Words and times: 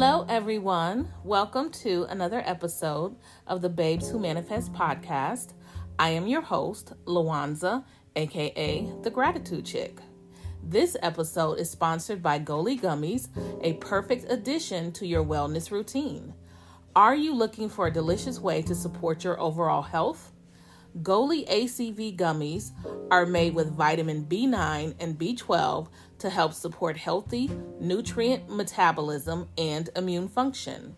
Hello, 0.00 0.24
everyone. 0.28 1.12
Welcome 1.24 1.72
to 1.82 2.06
another 2.08 2.40
episode 2.46 3.16
of 3.48 3.62
the 3.62 3.68
Babes 3.68 4.08
Who 4.08 4.20
Manifest 4.20 4.72
podcast. 4.72 5.54
I 5.98 6.10
am 6.10 6.28
your 6.28 6.40
host, 6.40 6.92
Lawanza, 7.04 7.84
aka 8.14 8.88
the 9.02 9.10
Gratitude 9.10 9.66
Chick. 9.66 9.98
This 10.62 10.96
episode 11.02 11.58
is 11.58 11.68
sponsored 11.68 12.22
by 12.22 12.38
Goli 12.38 12.80
Gummies, 12.80 13.26
a 13.64 13.72
perfect 13.72 14.30
addition 14.30 14.92
to 14.92 15.04
your 15.04 15.24
wellness 15.24 15.72
routine. 15.72 16.32
Are 16.94 17.16
you 17.16 17.34
looking 17.34 17.68
for 17.68 17.88
a 17.88 17.92
delicious 17.92 18.38
way 18.38 18.62
to 18.62 18.76
support 18.76 19.24
your 19.24 19.40
overall 19.40 19.82
health? 19.82 20.30
Goli 21.02 21.44
ACV 21.48 22.16
gummies 22.16 22.70
are 23.10 23.26
made 23.26 23.54
with 23.54 23.76
vitamin 23.76 24.26
B9 24.26 24.94
and 25.00 25.18
B12 25.18 25.88
to 26.18 26.30
help 26.30 26.52
support 26.52 26.96
healthy 26.96 27.50
nutrient 27.80 28.48
metabolism 28.48 29.48
and 29.56 29.90
immune 29.96 30.28
function. 30.28 30.96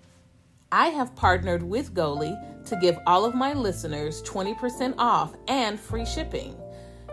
I 0.72 0.86
have 0.88 1.16
partnered 1.16 1.62
with 1.62 1.94
Goli 1.94 2.64
to 2.66 2.76
give 2.76 2.96
all 3.06 3.24
of 3.24 3.34
my 3.34 3.52
listeners 3.52 4.22
20% 4.22 4.94
off 4.98 5.34
and 5.48 5.80
free 5.80 6.06
shipping. 6.06 6.56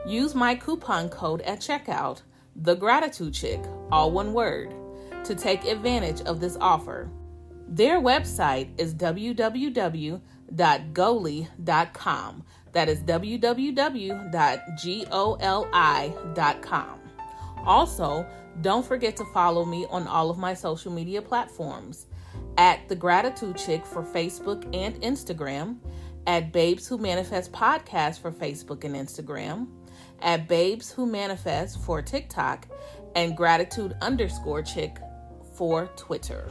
Use 0.05 0.35
my 0.35 0.53
coupon 0.55 1.09
code 1.09 1.41
at 1.41 1.59
checkout, 1.59 2.21
the 2.55 2.75
gratitude 2.75 3.33
chick, 3.33 3.59
all 3.91 4.11
one 4.11 4.33
word, 4.33 4.73
to 5.23 5.33
take 5.35 5.65
advantage 5.65 6.21
of 6.21 6.39
this 6.39 6.55
offer. 6.61 7.09
Their 7.67 7.99
website 7.99 8.69
is 8.79 8.93
www.goli.com. 8.93 10.21
That 12.71 12.89
is 12.89 12.99
www.goli.com. 12.99 14.19
Also, 17.65 18.25
don't 18.61 18.85
forget 18.85 19.15
to 19.17 19.25
follow 19.33 19.65
me 19.65 19.85
on 19.89 20.07
all 20.07 20.29
of 20.29 20.37
my 20.37 20.53
social 20.53 20.91
media 20.91 21.21
platforms. 21.21 22.07
At 22.57 22.87
The 22.89 22.95
Gratitude 22.95 23.57
Chick 23.57 23.85
for 23.85 24.03
Facebook 24.03 24.63
and 24.75 24.95
Instagram, 25.01 25.77
at 26.25 26.51
Babes 26.51 26.87
Who 26.87 26.97
Manifest 26.97 27.51
Podcast 27.51 28.19
for 28.19 28.31
Facebook 28.31 28.83
and 28.83 28.95
Instagram, 28.95 29.67
at 30.21 30.47
Babes 30.47 30.91
Who 30.91 31.05
Manifest 31.05 31.79
for 31.83 32.01
TikTok, 32.01 32.67
and 33.15 33.37
Gratitude 33.37 33.95
underscore 34.01 34.61
Chick 34.61 34.97
for 35.53 35.87
Twitter. 35.95 36.49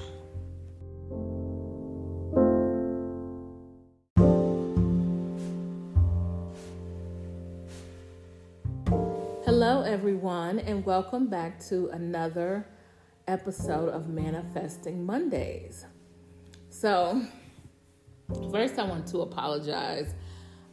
Everyone, 9.86 10.58
and 10.58 10.84
welcome 10.84 11.28
back 11.28 11.60
to 11.60 11.88
another 11.90 12.66
episode 13.28 13.88
of 13.88 14.08
Manifesting 14.08 15.06
Mondays. 15.06 15.86
So, 16.70 17.22
first, 18.50 18.80
I 18.80 18.82
want 18.82 19.06
to 19.06 19.20
apologize. 19.20 20.12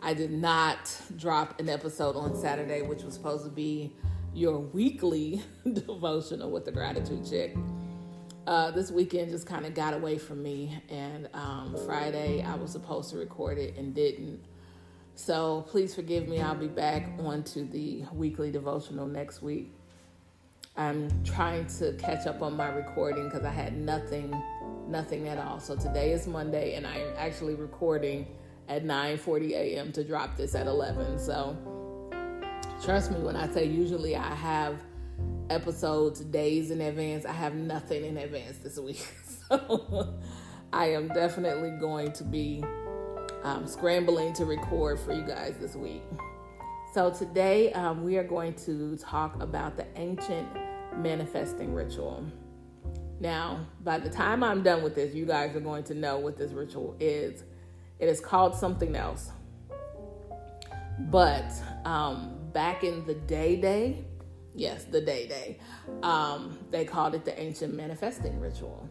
I 0.02 0.16
did 0.16 0.32
not 0.32 1.00
drop 1.16 1.60
an 1.60 1.70
episode 1.70 2.16
on 2.16 2.36
Saturday, 2.36 2.82
which 2.82 3.04
was 3.04 3.14
supposed 3.14 3.46
to 3.46 3.52
be 3.52 3.96
your 4.34 4.58
weekly 4.58 5.44
devotional 5.74 6.50
with 6.50 6.66
the 6.66 6.72
Gratitude 6.72 7.24
Chick. 7.24 7.56
Uh, 8.48 8.72
this 8.72 8.90
weekend 8.90 9.30
just 9.30 9.46
kind 9.46 9.68
of 9.68 9.76
got 9.76 9.94
away 9.94 10.18
from 10.18 10.42
me, 10.42 10.82
and 10.90 11.30
um, 11.36 11.78
Friday 11.86 12.42
I 12.42 12.56
was 12.56 12.72
supposed 12.72 13.12
to 13.12 13.18
record 13.18 13.60
it 13.60 13.78
and 13.78 13.94
didn't. 13.94 14.44
So 15.16 15.66
please 15.70 15.94
forgive 15.94 16.28
me. 16.28 16.42
I'll 16.42 16.56
be 16.56 16.68
back 16.68 17.08
onto 17.20 17.68
the 17.68 18.04
weekly 18.14 18.52
devotional 18.52 19.08
next 19.08 19.42
week. 19.42 19.72
I'm 20.76 21.24
trying 21.24 21.68
to 21.78 21.94
catch 21.94 22.26
up 22.26 22.42
on 22.42 22.58
my 22.58 22.70
recording 22.70 23.26
because 23.26 23.46
I 23.46 23.52
had 23.52 23.78
nothing, 23.78 24.34
nothing 24.88 25.28
at 25.28 25.38
all. 25.38 25.60
So 25.60 25.76
today 25.76 26.12
is 26.14 26.26
Monday, 26.26 26.74
and 26.76 26.88
I 26.88 26.98
am 26.98 27.14
actually 27.16 27.54
recording 27.54 28.26
at 28.68 28.84
9:40 28.84 29.52
a.m. 29.52 29.92
to 29.92 30.04
drop 30.04 30.36
this 30.36 30.56
at 30.56 30.66
11. 30.66 31.20
So 31.20 31.56
trust 32.84 33.12
me 33.12 33.20
when 33.20 33.36
I 33.36 33.48
say 33.50 33.66
usually 33.66 34.16
I 34.16 34.34
have 34.34 34.78
episodes 35.52 36.22
days 36.22 36.72
in 36.72 36.82
advance. 36.82 37.26
I 37.26 37.34
have 37.34 37.54
nothing 37.54 38.04
in 38.06 38.18
advance 38.18 38.58
this 38.58 38.80
week. 38.80 39.06
So 39.50 40.16
I 40.72 40.86
am 40.94 41.10
definitely 41.10 41.72
going 41.72 42.14
to 42.14 42.24
be 42.24 42.64
um, 43.44 43.68
scrambling 43.68 44.34
to 44.34 44.46
record 44.46 45.00
for 45.00 45.14
you 45.14 45.24
guys 45.24 45.56
this 45.60 45.76
week. 45.76 46.02
So, 46.94 47.12
today 47.12 47.74
um, 47.74 48.04
we 48.04 48.18
are 48.18 48.24
going 48.24 48.54
to 48.66 48.98
talk 48.98 49.42
about 49.42 49.78
the 49.78 49.86
ancient 49.96 50.48
manifesting 50.98 51.74
ritual. 51.74 52.26
Now, 53.20 53.66
by 53.84 54.00
the 54.00 54.10
time 54.10 54.44
I'm 54.44 54.64
done 54.64 54.84
with 54.84 54.96
this, 54.96 55.14
you 55.14 55.26
guys 55.26 55.56
are 55.56 55.60
going 55.60 55.84
to 55.86 55.94
know 55.94 56.20
what 56.20 56.38
this 56.38 56.52
ritual 56.52 56.96
is. 57.00 57.44
It 58.00 58.10
is 58.10 58.20
called 58.20 58.56
something 58.56 58.96
else. 58.96 59.32
But 61.00 61.52
um, 61.86 62.38
back 62.54 62.84
in 62.84 63.06
the 63.06 63.16
day, 63.16 63.56
day, 63.56 64.06
yes, 64.54 64.86
the 64.86 65.02
day, 65.02 65.28
day, 65.28 65.60
um, 66.04 66.60
they 66.70 66.86
called 66.86 67.16
it 67.16 67.26
the 67.26 67.40
ancient 67.40 67.74
manifesting 67.74 68.40
ritual. 68.40 68.88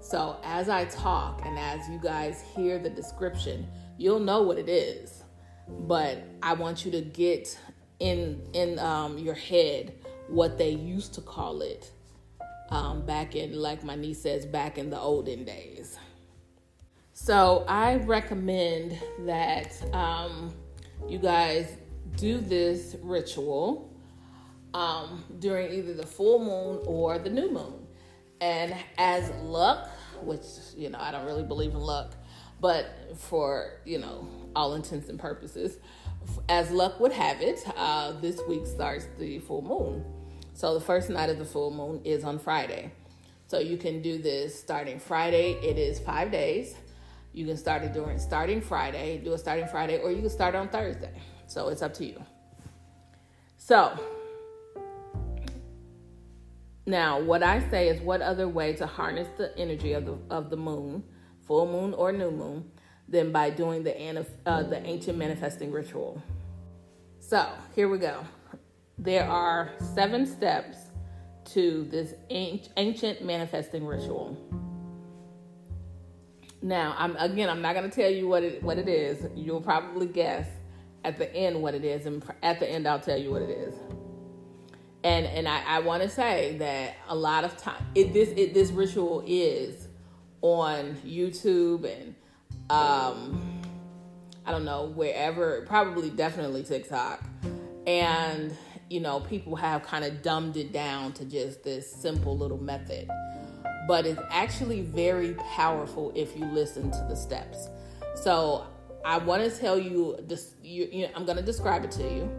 So, 0.00 0.38
as 0.42 0.68
I 0.68 0.86
talk 0.86 1.42
and 1.44 1.58
as 1.58 1.88
you 1.88 1.98
guys 1.98 2.42
hear 2.54 2.78
the 2.78 2.90
description, 2.90 3.66
you'll 3.98 4.20
know 4.20 4.42
what 4.42 4.58
it 4.58 4.68
is. 4.68 5.24
But 5.68 6.24
I 6.42 6.54
want 6.54 6.84
you 6.84 6.90
to 6.92 7.00
get 7.00 7.58
in 7.98 8.42
in 8.54 8.78
um, 8.78 9.18
your 9.18 9.34
head 9.34 9.94
what 10.28 10.58
they 10.58 10.70
used 10.70 11.14
to 11.14 11.20
call 11.20 11.60
it 11.60 11.90
um, 12.70 13.04
back 13.04 13.36
in, 13.36 13.58
like 13.58 13.84
my 13.84 13.94
niece 13.94 14.22
says, 14.22 14.46
back 14.46 14.78
in 14.78 14.90
the 14.90 14.98
olden 14.98 15.44
days. 15.44 15.98
So 17.12 17.64
I 17.68 17.96
recommend 17.96 18.98
that 19.26 19.72
um, 19.92 20.54
you 21.08 21.18
guys 21.18 21.76
do 22.16 22.38
this 22.38 22.96
ritual 23.02 23.92
um, 24.72 25.24
during 25.38 25.72
either 25.72 25.94
the 25.94 26.06
full 26.06 26.38
moon 26.38 26.82
or 26.86 27.18
the 27.18 27.28
new 27.28 27.50
moon. 27.50 27.86
And 28.40 28.74
as 28.96 29.30
luck, 29.42 29.90
which, 30.22 30.44
you 30.76 30.90
know, 30.90 30.98
I 30.98 31.10
don't 31.10 31.26
really 31.26 31.42
believe 31.42 31.72
in 31.72 31.80
luck, 31.80 32.14
but 32.60 32.86
for, 33.16 33.80
you 33.84 33.98
know, 33.98 34.26
all 34.56 34.74
intents 34.74 35.08
and 35.08 35.18
purposes, 35.18 35.78
as 36.48 36.70
luck 36.70 37.00
would 37.00 37.12
have 37.12 37.40
it, 37.40 37.60
uh, 37.76 38.12
this 38.20 38.40
week 38.48 38.66
starts 38.66 39.06
the 39.18 39.38
full 39.40 39.62
moon. 39.62 40.04
So 40.54 40.74
the 40.74 40.80
first 40.80 41.10
night 41.10 41.30
of 41.30 41.38
the 41.38 41.44
full 41.44 41.70
moon 41.70 42.00
is 42.04 42.24
on 42.24 42.38
Friday. 42.38 42.92
So 43.46 43.58
you 43.58 43.76
can 43.76 44.02
do 44.02 44.18
this 44.18 44.58
starting 44.58 44.98
Friday. 44.98 45.52
It 45.62 45.78
is 45.78 45.98
five 45.98 46.30
days. 46.30 46.76
You 47.32 47.46
can 47.46 47.56
start 47.56 47.82
it 47.82 47.92
during 47.92 48.18
starting 48.18 48.60
Friday, 48.60 49.18
do 49.18 49.32
it 49.32 49.38
starting 49.38 49.66
Friday, 49.68 49.98
or 49.98 50.10
you 50.10 50.20
can 50.20 50.30
start 50.30 50.54
on 50.54 50.68
Thursday. 50.68 51.12
So 51.46 51.68
it's 51.68 51.82
up 51.82 51.94
to 51.94 52.04
you. 52.04 52.22
So 53.56 53.98
now 56.90 57.20
what 57.20 57.42
I 57.42 57.68
say 57.70 57.88
is 57.88 58.00
what 58.00 58.20
other 58.20 58.48
way 58.48 58.74
to 58.74 58.86
harness 58.86 59.28
the 59.38 59.56
energy 59.56 59.92
of 59.92 60.04
the 60.04 60.18
of 60.28 60.50
the 60.50 60.56
moon 60.56 61.04
full 61.50 61.66
moon 61.66 61.92
or 61.94 62.12
new 62.12 62.30
moon, 62.30 62.70
than 63.08 63.32
by 63.32 63.50
doing 63.50 63.82
the, 63.82 64.24
uh, 64.46 64.62
the 64.62 64.80
ancient 64.86 65.18
manifesting 65.18 65.72
ritual. 65.72 66.22
So 67.18 67.44
here 67.74 67.88
we 67.88 67.98
go. 67.98 68.24
There 68.96 69.28
are 69.28 69.72
seven 69.94 70.26
steps 70.26 70.78
to 71.46 71.88
this 71.90 72.14
ancient 72.30 73.24
manifesting 73.24 73.84
ritual. 73.84 74.38
Now, 76.62 76.94
I'm 76.96 77.16
again, 77.16 77.48
I'm 77.48 77.62
not 77.62 77.74
going 77.74 77.90
to 77.90 77.96
tell 78.00 78.10
you 78.10 78.28
what 78.28 78.44
it 78.44 78.62
what 78.62 78.78
it 78.78 78.88
is. 78.88 79.26
You'll 79.34 79.60
probably 79.60 80.06
guess 80.06 80.46
at 81.04 81.18
the 81.18 81.34
end 81.34 81.60
what 81.60 81.74
it 81.74 81.84
is, 81.84 82.06
and 82.06 82.22
at 82.44 82.60
the 82.60 82.70
end, 82.70 82.86
I'll 82.86 83.00
tell 83.00 83.18
you 83.18 83.32
what 83.32 83.42
it 83.42 83.50
is. 83.50 83.74
And 85.02 85.26
and 85.26 85.48
I, 85.48 85.62
I 85.66 85.78
want 85.80 86.02
to 86.02 86.08
say 86.08 86.56
that 86.58 86.96
a 87.08 87.14
lot 87.14 87.44
of 87.44 87.56
time, 87.56 87.82
it, 87.94 88.12
this 88.12 88.28
it, 88.36 88.54
this 88.54 88.70
ritual 88.70 89.22
is 89.26 89.88
on 90.42 90.94
YouTube 91.04 91.84
and 91.84 92.14
um, 92.70 93.60
I 94.46 94.52
don't 94.52 94.64
know, 94.64 94.86
wherever, 94.86 95.62
probably 95.62 96.10
definitely 96.10 96.62
TikTok. 96.62 97.22
And, 97.86 98.56
you 98.88 99.00
know, 99.00 99.20
people 99.20 99.56
have 99.56 99.82
kind 99.82 100.04
of 100.04 100.22
dumbed 100.22 100.56
it 100.56 100.72
down 100.72 101.12
to 101.14 101.24
just 101.24 101.62
this 101.62 101.90
simple 101.90 102.36
little 102.36 102.58
method. 102.58 103.08
But 103.86 104.06
it's 104.06 104.20
actually 104.30 104.82
very 104.82 105.34
powerful 105.34 106.12
if 106.14 106.36
you 106.36 106.44
listen 106.46 106.90
to 106.90 107.06
the 107.08 107.16
steps. 107.16 107.68
So 108.14 108.66
I 109.04 109.18
want 109.18 109.42
to 109.42 109.50
tell 109.50 109.78
you 109.78 110.16
this, 110.20 110.54
you, 110.62 110.88
you 110.90 111.06
know, 111.06 111.12
I'm 111.16 111.24
going 111.24 111.38
to 111.38 111.44
describe 111.44 111.84
it 111.84 111.90
to 111.92 112.02
you. 112.02 112.30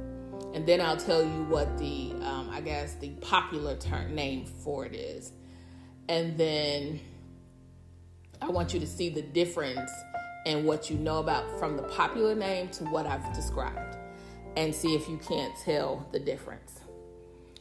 And 0.53 0.65
then 0.65 0.81
I'll 0.81 0.97
tell 0.97 1.23
you 1.23 1.43
what 1.43 1.77
the, 1.77 2.13
um, 2.21 2.49
I 2.51 2.61
guess, 2.61 2.95
the 2.95 3.09
popular 3.21 3.77
term 3.77 4.13
name 4.13 4.45
for 4.45 4.85
it 4.85 4.93
is. 4.93 5.31
And 6.09 6.37
then 6.37 6.99
I 8.41 8.49
want 8.49 8.73
you 8.73 8.79
to 8.79 8.87
see 8.87 9.09
the 9.09 9.21
difference 9.21 9.91
in 10.45 10.65
what 10.65 10.89
you 10.89 10.97
know 10.97 11.19
about 11.19 11.59
from 11.59 11.77
the 11.77 11.83
popular 11.83 12.35
name 12.35 12.69
to 12.69 12.83
what 12.85 13.05
I've 13.05 13.33
described 13.33 13.97
and 14.57 14.73
see 14.73 14.95
if 14.95 15.07
you 15.07 15.17
can't 15.17 15.53
tell 15.63 16.07
the 16.11 16.19
difference. 16.19 16.81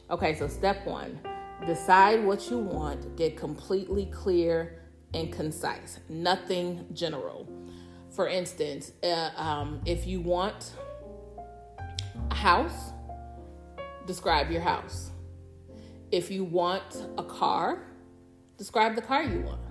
Okay, 0.09 0.35
so 0.35 0.47
step 0.47 0.85
one 0.85 1.19
decide 1.65 2.23
what 2.25 2.49
you 2.49 2.57
want, 2.57 3.15
get 3.15 3.37
completely 3.37 4.07
clear 4.07 4.81
and 5.13 5.31
concise, 5.31 5.99
nothing 6.09 6.87
general. 6.93 7.47
For 8.09 8.27
instance, 8.27 8.91
uh, 9.03 9.29
um, 9.35 9.81
if 9.85 10.07
you 10.07 10.21
want 10.21 10.73
house, 12.41 12.91
describe 14.07 14.49
your 14.49 14.61
house. 14.61 15.11
If 16.11 16.31
you 16.31 16.43
want 16.43 17.05
a 17.17 17.23
car, 17.23 17.83
describe 18.57 18.95
the 18.95 19.01
car 19.01 19.23
you 19.23 19.41
want. 19.41 19.61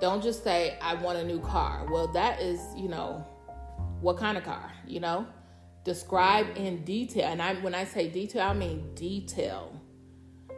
Don't 0.00 0.20
just 0.22 0.42
say, 0.42 0.76
I 0.82 0.94
want 0.94 1.18
a 1.18 1.24
new 1.24 1.38
car. 1.38 1.86
Well, 1.88 2.08
that 2.08 2.40
is, 2.40 2.60
you 2.76 2.88
know, 2.88 3.24
what 4.00 4.18
kind 4.18 4.36
of 4.36 4.44
car, 4.44 4.72
you 4.86 4.98
know? 4.98 5.24
Describe 5.84 6.48
in 6.56 6.84
detail. 6.84 7.26
And 7.26 7.40
I 7.40 7.54
when 7.54 7.74
I 7.74 7.84
say 7.84 8.08
detail, 8.08 8.42
I 8.42 8.54
mean 8.54 8.92
detail. 8.96 9.80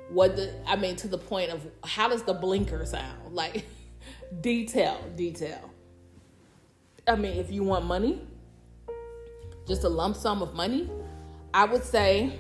What 0.09 0.37
the 0.37 0.55
I 0.67 0.77
mean 0.77 0.97
to 0.97 1.09
the 1.09 1.19
point 1.19 1.51
of 1.51 1.67
how 1.85 2.09
does 2.09 2.23
the 2.23 2.35
blinker 2.35 2.85
sound? 2.87 3.19
Like 3.31 3.67
detail, 4.41 4.99
detail. 5.17 5.71
I 7.07 7.15
mean, 7.15 7.37
if 7.37 7.53
you 7.53 7.63
want 7.63 7.85
money, 7.85 8.23
just 9.67 9.85
a 9.85 9.89
lump 9.89 10.17
sum 10.17 10.41
of 10.41 10.55
money, 10.55 10.91
I 11.55 11.65
would 11.65 11.85
say 11.85 12.39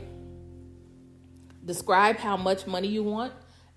describe 1.64 2.16
how 2.16 2.36
much 2.36 2.66
money 2.66 2.88
you 2.88 3.02
want 3.02 3.32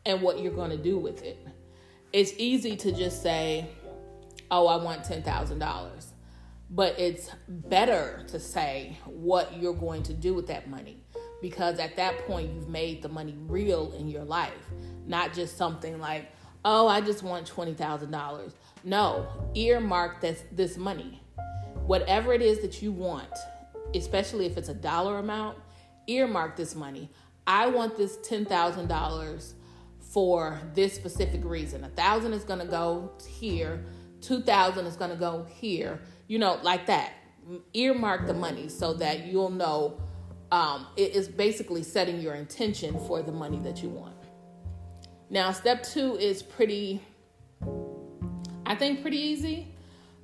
and 0.05 0.21
what 0.21 0.39
you're 0.39 0.53
going 0.53 0.71
to 0.71 0.77
do 0.77 0.97
with 0.97 1.23
it. 1.23 1.45
It's 2.13 2.33
easy 2.37 2.75
to 2.77 2.91
just 2.91 3.21
say, 3.21 3.69
"Oh, 4.49 4.67
I 4.67 4.77
want 4.83 5.03
$10,000." 5.03 6.13
But 6.69 6.97
it's 6.97 7.29
better 7.47 8.23
to 8.29 8.39
say 8.39 8.97
what 9.05 9.57
you're 9.57 9.73
going 9.73 10.03
to 10.03 10.13
do 10.13 10.33
with 10.33 10.47
that 10.47 10.69
money 10.69 11.03
because 11.41 11.79
at 11.79 11.97
that 11.97 12.17
point 12.27 12.53
you've 12.53 12.69
made 12.69 13.01
the 13.01 13.09
money 13.09 13.35
real 13.47 13.91
in 13.93 14.07
your 14.07 14.23
life, 14.23 14.69
not 15.05 15.33
just 15.33 15.57
something 15.57 15.99
like, 15.99 16.31
"Oh, 16.63 16.87
I 16.87 17.01
just 17.01 17.23
want 17.23 17.45
$20,000." 17.45 18.53
No, 18.83 19.27
earmark 19.53 20.21
this 20.21 20.43
this 20.51 20.77
money. 20.77 21.21
Whatever 21.85 22.33
it 22.33 22.41
is 22.41 22.59
that 22.61 22.81
you 22.81 22.91
want, 22.91 23.33
especially 23.95 24.45
if 24.45 24.57
it's 24.57 24.69
a 24.69 24.73
dollar 24.73 25.17
amount, 25.19 25.57
earmark 26.07 26.55
this 26.55 26.75
money. 26.75 27.09
I 27.47 27.67
want 27.67 27.97
this 27.97 28.17
$10,000 28.17 29.53
for 29.99 30.59
this 30.73 30.93
specific 30.93 31.43
reason. 31.43 31.83
A 31.83 31.89
thousand 31.89 32.33
is 32.33 32.43
going 32.43 32.59
to 32.59 32.65
go 32.65 33.11
here, 33.27 33.83
2,000 34.21 34.85
is 34.85 34.95
going 34.95 35.11
to 35.11 35.17
go 35.17 35.45
here, 35.49 35.99
you 36.27 36.37
know, 36.37 36.59
like 36.63 36.85
that. 36.87 37.13
Earmark 37.73 38.27
the 38.27 38.33
money 38.33 38.69
so 38.69 38.93
that 38.93 39.25
you'll 39.25 39.49
know 39.49 39.99
um, 40.51 40.87
it 40.97 41.15
is 41.15 41.27
basically 41.27 41.81
setting 41.81 42.19
your 42.19 42.35
intention 42.35 42.99
for 43.07 43.21
the 43.21 43.31
money 43.31 43.59
that 43.59 43.81
you 43.81 43.89
want. 43.89 44.15
Now, 45.29 45.53
step 45.53 45.83
two 45.83 46.17
is 46.17 46.43
pretty, 46.43 47.01
I 48.65 48.75
think, 48.75 49.01
pretty 49.01 49.17
easy, 49.17 49.73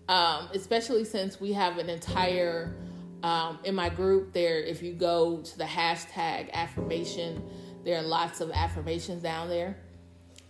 um, 0.09 0.49
especially 0.53 1.05
since 1.05 1.39
we 1.39 1.53
have 1.53 1.77
an 1.77 1.89
entire 1.89 2.75
um, 3.23 3.59
in 3.63 3.73
my 3.73 3.89
group 3.89 4.33
there, 4.33 4.59
if 4.59 4.83
you 4.83 4.93
go 4.93 5.41
to 5.41 5.57
the 5.57 5.63
hashtag 5.63 6.51
affirmation, 6.53 7.43
there 7.83 7.97
are 7.97 8.03
lots 8.03 8.41
of 8.41 8.51
affirmations 8.51 9.23
down 9.23 9.49
there. 9.49 9.77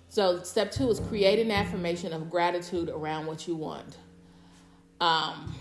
So, 0.10 0.44
step 0.44 0.72
two 0.72 0.90
is 0.90 1.00
create 1.00 1.40
an 1.40 1.52
affirmation 1.52 2.14
of 2.14 2.30
gratitude 2.30 2.90
around 2.90 3.26
what 3.26 3.48
you 3.48 3.56
want. 3.56 3.98
Um, 5.00 5.56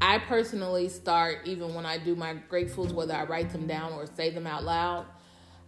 I 0.00 0.18
personally 0.18 0.88
start, 0.88 1.40
even 1.46 1.74
when 1.74 1.86
I 1.86 1.98
do 1.98 2.14
my 2.14 2.36
gratefuls, 2.50 2.92
whether 2.92 3.14
I 3.14 3.24
write 3.24 3.50
them 3.50 3.66
down 3.66 3.92
or 3.92 4.06
say 4.06 4.30
them 4.30 4.46
out 4.46 4.64
loud, 4.64 5.06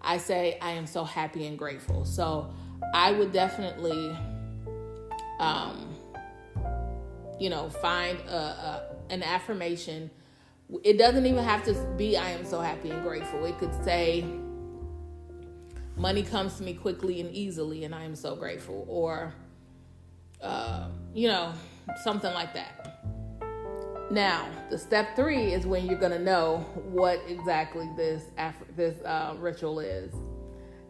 I 0.00 0.18
say, 0.18 0.58
I 0.60 0.72
am 0.72 0.86
so 0.86 1.04
happy 1.04 1.46
and 1.46 1.58
grateful. 1.58 2.04
So, 2.04 2.52
I 2.92 3.12
would 3.12 3.32
definitely, 3.32 4.16
um, 5.40 5.96
you 7.40 7.50
know, 7.50 7.70
find 7.70 8.18
a, 8.20 8.36
a 8.36 8.93
an 9.10 9.22
affirmation. 9.22 10.10
It 10.82 10.98
doesn't 10.98 11.26
even 11.26 11.44
have 11.44 11.64
to 11.64 11.74
be, 11.96 12.16
I 12.16 12.30
am 12.30 12.44
so 12.44 12.60
happy 12.60 12.90
and 12.90 13.02
grateful. 13.02 13.44
It 13.44 13.58
could 13.58 13.74
say, 13.84 14.24
money 15.96 16.22
comes 16.22 16.56
to 16.56 16.62
me 16.62 16.74
quickly 16.74 17.20
and 17.20 17.30
easily, 17.30 17.84
and 17.84 17.94
I 17.94 18.04
am 18.04 18.14
so 18.14 18.34
grateful. 18.34 18.84
Or, 18.88 19.34
uh, 20.40 20.88
you 21.12 21.28
know, 21.28 21.52
something 22.02 22.32
like 22.32 22.54
that. 22.54 22.84
Now, 24.10 24.48
the 24.70 24.78
step 24.78 25.16
three 25.16 25.52
is 25.52 25.66
when 25.66 25.86
you're 25.86 25.98
to 26.12 26.18
know 26.18 26.58
what 26.90 27.20
exactly 27.26 27.88
this 27.96 28.22
this 28.76 29.02
uh, 29.02 29.34
ritual 29.38 29.80
is. 29.80 30.12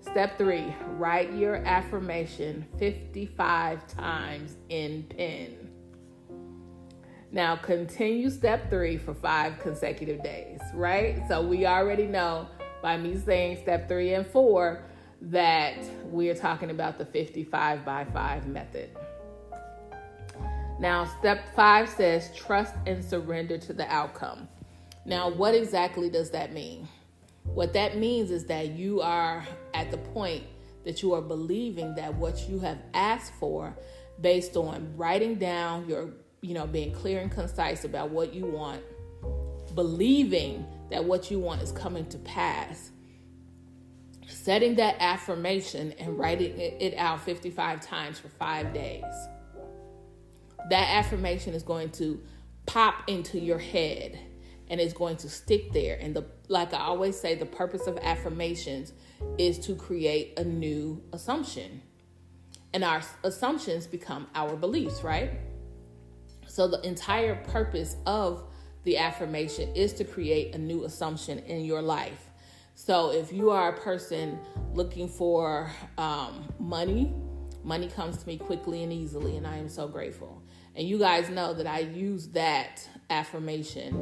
Step 0.00 0.37
three: 0.37 0.75
write 0.96 1.32
your 1.32 1.56
affirmation 1.56 2.67
55 2.78 3.87
times 3.87 4.56
in 4.69 5.05
pen. 5.05 5.63
Now, 7.34 7.56
continue 7.56 8.31
step 8.31 8.70
three 8.70 8.96
for 8.96 9.12
five 9.12 9.58
consecutive 9.58 10.22
days, 10.22 10.60
right? 10.72 11.20
So, 11.26 11.42
we 11.44 11.66
already 11.66 12.06
know 12.06 12.46
by 12.81 12.96
me 12.96 13.19
saying 13.19 13.58
step 13.62 13.88
three 13.88 14.14
and 14.14 14.25
four 14.25 14.84
that 15.20 15.75
we 16.12 16.31
are 16.31 16.34
talking 16.36 16.70
about 16.70 16.96
the 16.96 17.04
55 17.04 17.84
by 17.84 18.04
5 18.04 18.46
method. 18.46 18.96
Now, 20.78 21.06
step 21.19 21.52
five 21.56 21.88
says 21.88 22.31
trust 22.36 22.76
and 22.86 23.04
surrender 23.04 23.58
to 23.58 23.72
the 23.72 23.92
outcome. 23.92 24.46
Now, 25.04 25.28
what 25.28 25.56
exactly 25.56 26.08
does 26.08 26.31
that 26.31 26.52
mean? 26.52 26.86
What 27.42 27.72
that 27.72 27.98
means 27.98 28.31
is 28.31 28.44
that 28.44 28.69
you 28.69 29.00
are 29.00 29.44
at 29.75 29.90
the 29.90 29.98
point 29.98 30.44
that 30.84 31.02
you 31.02 31.14
are 31.14 31.22
believing 31.22 31.96
that 31.96 32.14
what 32.14 32.48
you 32.48 32.60
have 32.60 32.78
asked 32.92 33.32
for 33.40 33.76
based 34.20 34.56
on 34.56 34.96
writing 34.96 35.34
down 35.34 35.88
your 35.88 36.10
you 36.44 36.52
know, 36.52 36.67
being 36.67 36.93
clear 36.93 37.20
and 37.20 37.31
concise 37.31 37.85
about 37.85 38.11
what 38.11 38.35
you 38.35 38.44
want, 38.44 38.82
believing 39.75 40.67
that 40.91 41.02
what 41.02 41.31
you 41.31 41.38
want 41.38 41.62
is 41.62 41.73
coming 41.73 42.05
to 42.11 42.19
pass, 42.19 42.91
setting 44.29 44.75
that 44.75 44.96
affirmation 45.00 45.93
and 45.93 46.19
writing 46.19 46.52
it 46.58 46.94
out 46.99 47.23
55 47.23 47.81
times 47.81 48.19
for 48.19 48.29
five 48.29 48.75
days. 48.75 49.05
That 50.69 50.87
affirmation 50.91 51.55
is 51.55 51.62
going 51.62 51.91
to 51.93 52.20
pop 52.67 53.08
into 53.08 53.41
your 53.41 53.58
head 53.58 54.19
and 54.69 54.79
it's 54.79 54.93
going 54.93 55.17
to 55.19 55.31
stick 55.31 55.73
there. 55.73 55.96
And 55.99 56.14
the 56.14 56.26
like 56.49 56.75
I 56.75 56.81
always 56.81 57.19
say, 57.19 57.35
the 57.37 57.46
purpose 57.46 57.87
of 57.87 57.96
affirmations 58.02 58.93
is 59.38 59.58
to 59.61 59.75
create 59.75 60.39
a 60.39 60.44
new 60.44 61.03
assumption. 61.10 61.81
And 62.74 62.84
our 62.84 63.01
assumptions 63.22 63.86
become 63.86 64.27
our 64.34 64.56
beliefs, 64.56 65.03
right? 65.03 65.31
So, 66.55 66.69
the 66.69 66.81
entire 66.87 67.34
purpose 67.34 67.96
of 68.06 68.44
the 68.84 68.96
affirmation 68.96 69.75
is 69.75 69.93
to 69.94 70.05
create 70.05 70.55
a 70.55 70.58
new 70.58 70.84
assumption 70.84 71.41
in 71.41 71.65
your 71.65 71.82
life. 71.82 72.31
So, 72.77 73.11
if 73.11 73.32
you 73.32 73.51
are 73.51 73.75
a 73.75 73.81
person 73.81 74.39
looking 74.73 75.08
for 75.08 75.73
um, 75.99 76.44
money, 76.61 77.13
money 77.65 77.89
comes 77.89 78.19
to 78.19 78.27
me 78.29 78.37
quickly 78.39 78.84
and 78.84 78.93
easily, 78.93 79.37
and 79.37 79.49
I 79.49 79.56
am 79.56 79.69
so 79.69 79.89
grateful. 79.89 80.44
And 80.77 80.87
you 80.87 80.96
guys 80.96 81.29
know 81.29 81.55
that 81.55 81.67
I 81.67 81.81
use 81.81 82.29
that 82.29 82.89
affirmation 83.11 83.94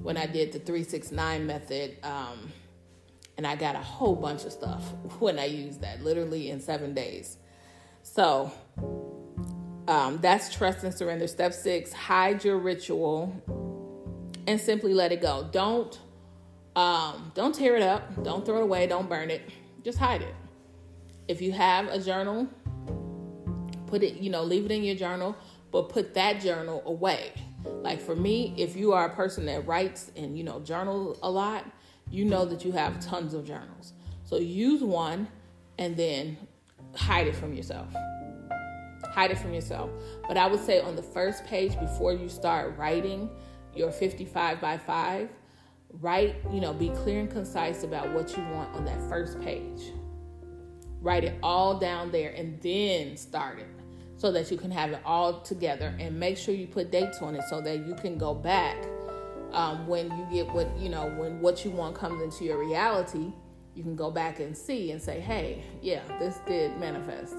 when 0.00 0.16
I 0.16 0.26
did 0.26 0.52
the 0.52 0.60
369 0.60 1.48
method. 1.48 1.96
Um, 2.04 2.52
and 3.36 3.44
I 3.44 3.56
got 3.56 3.74
a 3.74 3.82
whole 3.82 4.14
bunch 4.14 4.44
of 4.44 4.52
stuff 4.52 4.84
when 5.18 5.36
I 5.40 5.46
used 5.46 5.80
that, 5.80 6.04
literally 6.04 6.50
in 6.50 6.60
seven 6.60 6.94
days. 6.94 7.38
So, 8.04 8.52
um, 9.88 10.18
that's 10.18 10.54
trust 10.54 10.84
and 10.84 10.92
surrender. 10.92 11.26
Step 11.26 11.54
six, 11.54 11.92
hide 11.94 12.44
your 12.44 12.58
ritual 12.58 13.34
and 14.46 14.60
simply 14.60 14.92
let 14.92 15.12
it 15.12 15.22
go. 15.22 15.48
Don't 15.50 15.98
um, 16.76 17.32
don't 17.34 17.54
tear 17.54 17.74
it 17.74 17.82
up. 17.82 18.22
Don't 18.22 18.44
throw 18.44 18.58
it 18.58 18.62
away. 18.62 18.86
Don't 18.86 19.08
burn 19.08 19.30
it. 19.30 19.42
Just 19.82 19.98
hide 19.98 20.20
it. 20.22 20.34
If 21.26 21.40
you 21.40 21.52
have 21.52 21.88
a 21.88 21.98
journal, 21.98 22.46
put 23.86 24.02
it, 24.02 24.18
you 24.18 24.30
know, 24.30 24.44
leave 24.44 24.66
it 24.66 24.70
in 24.70 24.84
your 24.84 24.94
journal, 24.94 25.34
but 25.72 25.88
put 25.88 26.14
that 26.14 26.40
journal 26.40 26.82
away. 26.84 27.32
Like 27.64 28.00
for 28.00 28.14
me, 28.14 28.54
if 28.56 28.76
you 28.76 28.92
are 28.92 29.06
a 29.06 29.14
person 29.14 29.46
that 29.46 29.66
writes 29.66 30.12
and, 30.16 30.36
you 30.36 30.44
know, 30.44 30.60
journal 30.60 31.18
a 31.22 31.30
lot, 31.30 31.64
you 32.10 32.26
know 32.26 32.44
that 32.44 32.64
you 32.64 32.72
have 32.72 33.00
tons 33.00 33.34
of 33.34 33.46
journals. 33.46 33.94
So 34.24 34.36
use 34.36 34.82
one 34.82 35.28
and 35.78 35.96
then 35.96 36.36
hide 36.94 37.26
it 37.26 37.34
from 37.34 37.54
yourself 37.54 37.88
hide 39.10 39.30
it 39.30 39.38
from 39.38 39.52
yourself. 39.52 39.90
But 40.26 40.36
I 40.36 40.46
would 40.46 40.64
say 40.64 40.80
on 40.80 40.96
the 40.96 41.02
first 41.02 41.44
page, 41.44 41.78
before 41.78 42.12
you 42.12 42.28
start 42.28 42.76
writing 42.76 43.30
your 43.74 43.90
55 43.90 44.60
by 44.60 44.78
5, 44.78 45.28
write, 46.00 46.36
you 46.52 46.60
know, 46.60 46.72
be 46.72 46.90
clear 46.90 47.20
and 47.20 47.30
concise 47.30 47.84
about 47.84 48.12
what 48.12 48.36
you 48.36 48.42
want 48.44 48.74
on 48.74 48.84
that 48.84 49.00
first 49.08 49.40
page. 49.40 49.92
Write 51.00 51.24
it 51.24 51.38
all 51.42 51.78
down 51.78 52.10
there 52.10 52.30
and 52.30 52.60
then 52.60 53.16
start 53.16 53.58
it 53.58 53.68
so 54.16 54.32
that 54.32 54.50
you 54.50 54.56
can 54.56 54.70
have 54.70 54.90
it 54.90 55.00
all 55.04 55.40
together 55.40 55.94
and 56.00 56.18
make 56.18 56.36
sure 56.36 56.52
you 56.52 56.66
put 56.66 56.90
dates 56.90 57.22
on 57.22 57.36
it 57.36 57.42
so 57.48 57.60
that 57.60 57.86
you 57.86 57.94
can 57.94 58.18
go 58.18 58.34
back 58.34 58.76
um, 59.52 59.86
when 59.86 60.06
you 60.18 60.26
get 60.30 60.52
what, 60.52 60.68
you 60.76 60.88
know, 60.88 61.08
when 61.16 61.40
what 61.40 61.64
you 61.64 61.70
want 61.70 61.94
comes 61.94 62.20
into 62.22 62.44
your 62.44 62.58
reality. 62.58 63.32
You 63.74 63.84
can 63.84 63.94
go 63.94 64.10
back 64.10 64.40
and 64.40 64.56
see 64.56 64.90
and 64.90 65.00
say, 65.00 65.20
hey, 65.20 65.62
yeah, 65.80 66.02
this 66.18 66.38
did 66.48 66.76
manifest. 66.80 67.36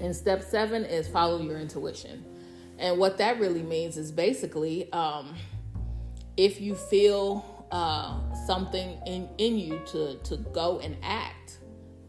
And 0.00 0.14
step 0.14 0.42
seven 0.42 0.84
is 0.84 1.08
follow 1.08 1.40
your 1.40 1.58
intuition. 1.58 2.24
And 2.78 2.98
what 2.98 3.18
that 3.18 3.40
really 3.40 3.62
means 3.62 3.96
is 3.96 4.12
basically 4.12 4.92
um, 4.92 5.34
if 6.36 6.60
you 6.60 6.74
feel 6.74 7.66
uh, 7.70 8.18
something 8.46 8.98
in, 9.06 9.28
in 9.38 9.58
you 9.58 9.80
to, 9.86 10.16
to 10.16 10.36
go 10.52 10.78
and 10.80 10.96
act, 11.02 11.58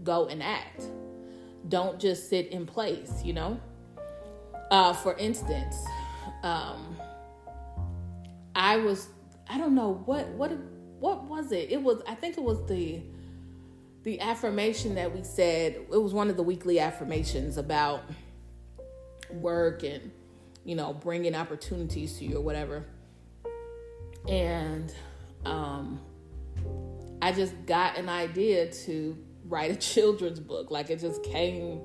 go 0.03 0.27
and 0.27 0.43
act. 0.43 0.83
Don't 1.69 1.99
just 1.99 2.29
sit 2.29 2.47
in 2.47 2.65
place, 2.65 3.21
you 3.23 3.33
know? 3.33 3.59
Uh, 4.71 4.93
for 4.93 5.15
instance, 5.17 5.75
um, 6.43 6.97
I 8.55 8.77
was, 8.77 9.07
I 9.47 9.57
don't 9.57 9.75
know 9.75 10.03
what, 10.05 10.27
what, 10.29 10.51
what 10.99 11.23
was 11.25 11.51
it? 11.51 11.71
It 11.71 11.81
was, 11.81 12.01
I 12.07 12.15
think 12.15 12.37
it 12.37 12.43
was 12.43 12.65
the, 12.67 13.01
the 14.07 14.21
affirmation 14.21 14.95
that 14.95 15.13
we 15.13 15.21
said, 15.21 15.75
it 15.75 16.01
was 16.01 16.13
one 16.13 16.29
of 16.29 16.37
the 16.37 16.43
weekly 16.43 16.79
affirmations 16.79 17.57
about 17.57 18.05
work 19.29 19.83
and, 19.83 20.11
you 20.63 20.75
know, 20.75 20.93
bringing 20.93 21.35
opportunities 21.35 22.17
to 22.17 22.23
you 22.23 22.37
or 22.37 22.41
whatever. 22.41 22.85
And 24.29 24.93
um, 25.43 25.99
I 27.21 27.33
just 27.33 27.53
got 27.65 27.97
an 27.97 28.07
idea 28.07 28.71
to 28.85 29.17
write 29.43 29.71
a 29.71 29.75
children's 29.93 30.39
book. 30.39 30.71
Like 30.71 30.89
it 30.89 31.01
just 31.01 31.21
came 31.23 31.81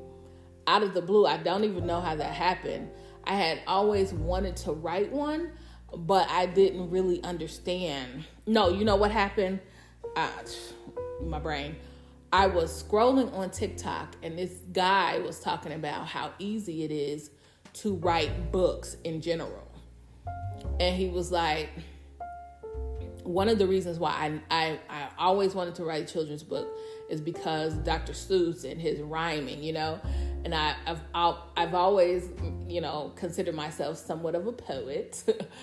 out 0.68 0.84
of 0.84 0.94
the 0.94 1.02
blue. 1.02 1.26
I 1.26 1.38
don't 1.38 1.64
even 1.64 1.86
know 1.86 2.00
how 2.00 2.14
that 2.14 2.34
happened. 2.34 2.88
I 3.24 3.34
had 3.34 3.62
always 3.66 4.12
wanted 4.12 4.54
to 4.58 4.70
write 4.70 5.10
one, 5.10 5.50
but 5.92 6.30
I 6.30 6.46
didn't 6.46 6.88
really 6.88 7.20
understand. 7.24 8.26
No, 8.46 8.68
you 8.68 8.84
know 8.84 8.94
what 8.94 9.10
happened? 9.10 9.58
Uh, 10.14 10.28
my 11.20 11.40
brain. 11.40 11.74
I 12.32 12.46
was 12.46 12.82
scrolling 12.82 13.32
on 13.34 13.50
TikTok 13.50 14.16
and 14.22 14.38
this 14.38 14.52
guy 14.72 15.18
was 15.18 15.38
talking 15.38 15.72
about 15.72 16.06
how 16.06 16.32
easy 16.38 16.82
it 16.82 16.90
is 16.90 17.30
to 17.74 17.96
write 17.96 18.50
books 18.50 18.96
in 19.04 19.20
general. 19.20 19.70
And 20.80 20.96
he 20.96 21.08
was 21.08 21.30
like, 21.30 21.68
one 23.22 23.48
of 23.48 23.58
the 23.58 23.66
reasons 23.66 23.98
why 23.98 24.40
I, 24.50 24.62
I, 24.62 24.78
I 24.88 25.08
always 25.18 25.54
wanted 25.54 25.74
to 25.76 25.84
write 25.84 26.08
a 26.08 26.12
children's 26.12 26.42
book 26.42 26.68
is 27.10 27.20
because 27.20 27.74
Dr. 27.74 28.14
Seuss 28.14 28.64
and 28.64 28.80
his 28.80 29.00
rhyming, 29.00 29.62
you 29.62 29.74
know, 29.74 30.00
and 30.44 30.54
I, 30.54 30.74
I've 30.86 31.36
I've 31.56 31.74
always 31.74 32.28
you 32.66 32.80
know 32.80 33.12
considered 33.14 33.54
myself 33.54 33.96
somewhat 33.96 34.34
of 34.34 34.46
a 34.48 34.52
poet, 34.52 35.22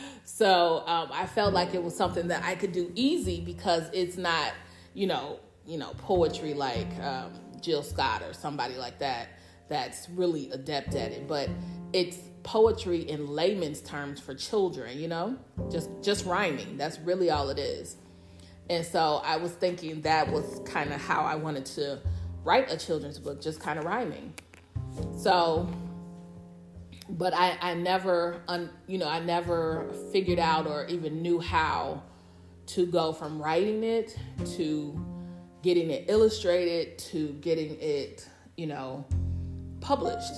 so 0.24 0.84
um, 0.88 1.10
I 1.12 1.26
felt 1.26 1.54
like 1.54 1.74
it 1.74 1.84
was 1.84 1.94
something 1.96 2.30
that 2.30 2.44
I 2.46 2.56
could 2.56 2.72
do 2.72 2.92
easy 2.96 3.42
because 3.42 3.84
it's 3.92 4.16
not 4.16 4.54
you 4.94 5.08
know 5.08 5.40
you 5.70 5.78
know 5.78 5.94
poetry 6.00 6.54
like 6.54 6.88
um, 7.02 7.32
Jill 7.62 7.84
Scott 7.84 8.24
or 8.24 8.34
somebody 8.34 8.76
like 8.76 9.00
that 9.00 9.30
that's 9.70 10.10
really 10.10 10.50
adept 10.50 10.96
at 10.96 11.12
it, 11.12 11.28
but 11.28 11.48
it's 11.94 12.18
poetry 12.42 13.08
in 13.08 13.28
layman's 13.28 13.82
terms 13.82 14.20
for 14.20 14.34
children, 14.34 14.98
you 14.98 15.08
know, 15.08 15.38
just 15.72 15.90
just 16.02 16.26
rhyming. 16.26 16.78
That's 16.78 17.00
really 17.00 17.30
all 17.30 17.50
it 17.50 17.60
is. 17.60 17.96
And 18.70 18.86
so 18.86 19.22
I 19.24 19.38
was 19.38 19.52
thinking 19.52 20.02
that 20.02 20.32
was 20.32 20.62
kind 20.66 20.94
of 20.94 21.02
how 21.02 21.22
I 21.22 21.36
wanted 21.36 21.66
to 21.68 22.00
write 22.44 22.72
a 22.72 22.78
children's 22.78 23.20
book, 23.20 23.42
just 23.42 23.60
kind 23.60 23.80
of 23.80 23.86
rhyming. 23.86 24.34
So, 25.18 25.68
but 27.10 27.34
I, 27.34 27.58
I 27.62 27.74
never, 27.74 28.42
un, 28.48 28.70
you 28.88 29.00
know, 29.00 29.08
I 29.08 29.20
never 29.20 29.92
figured 30.12 30.40
out 30.40 30.68
or 30.68 30.86
even 30.86 31.22
knew 31.22 31.40
how 31.40 32.04
to 32.68 32.86
go 32.86 33.12
from 33.12 33.42
writing 33.42 33.84
it 33.84 34.16
to 34.56 35.04
getting 35.62 35.92
it 35.92 36.06
illustrated 36.08 36.98
to 36.98 37.30
getting 37.42 37.78
it, 37.80 38.28
you 38.58 38.68
know, 38.68 39.06
published. 39.82 40.34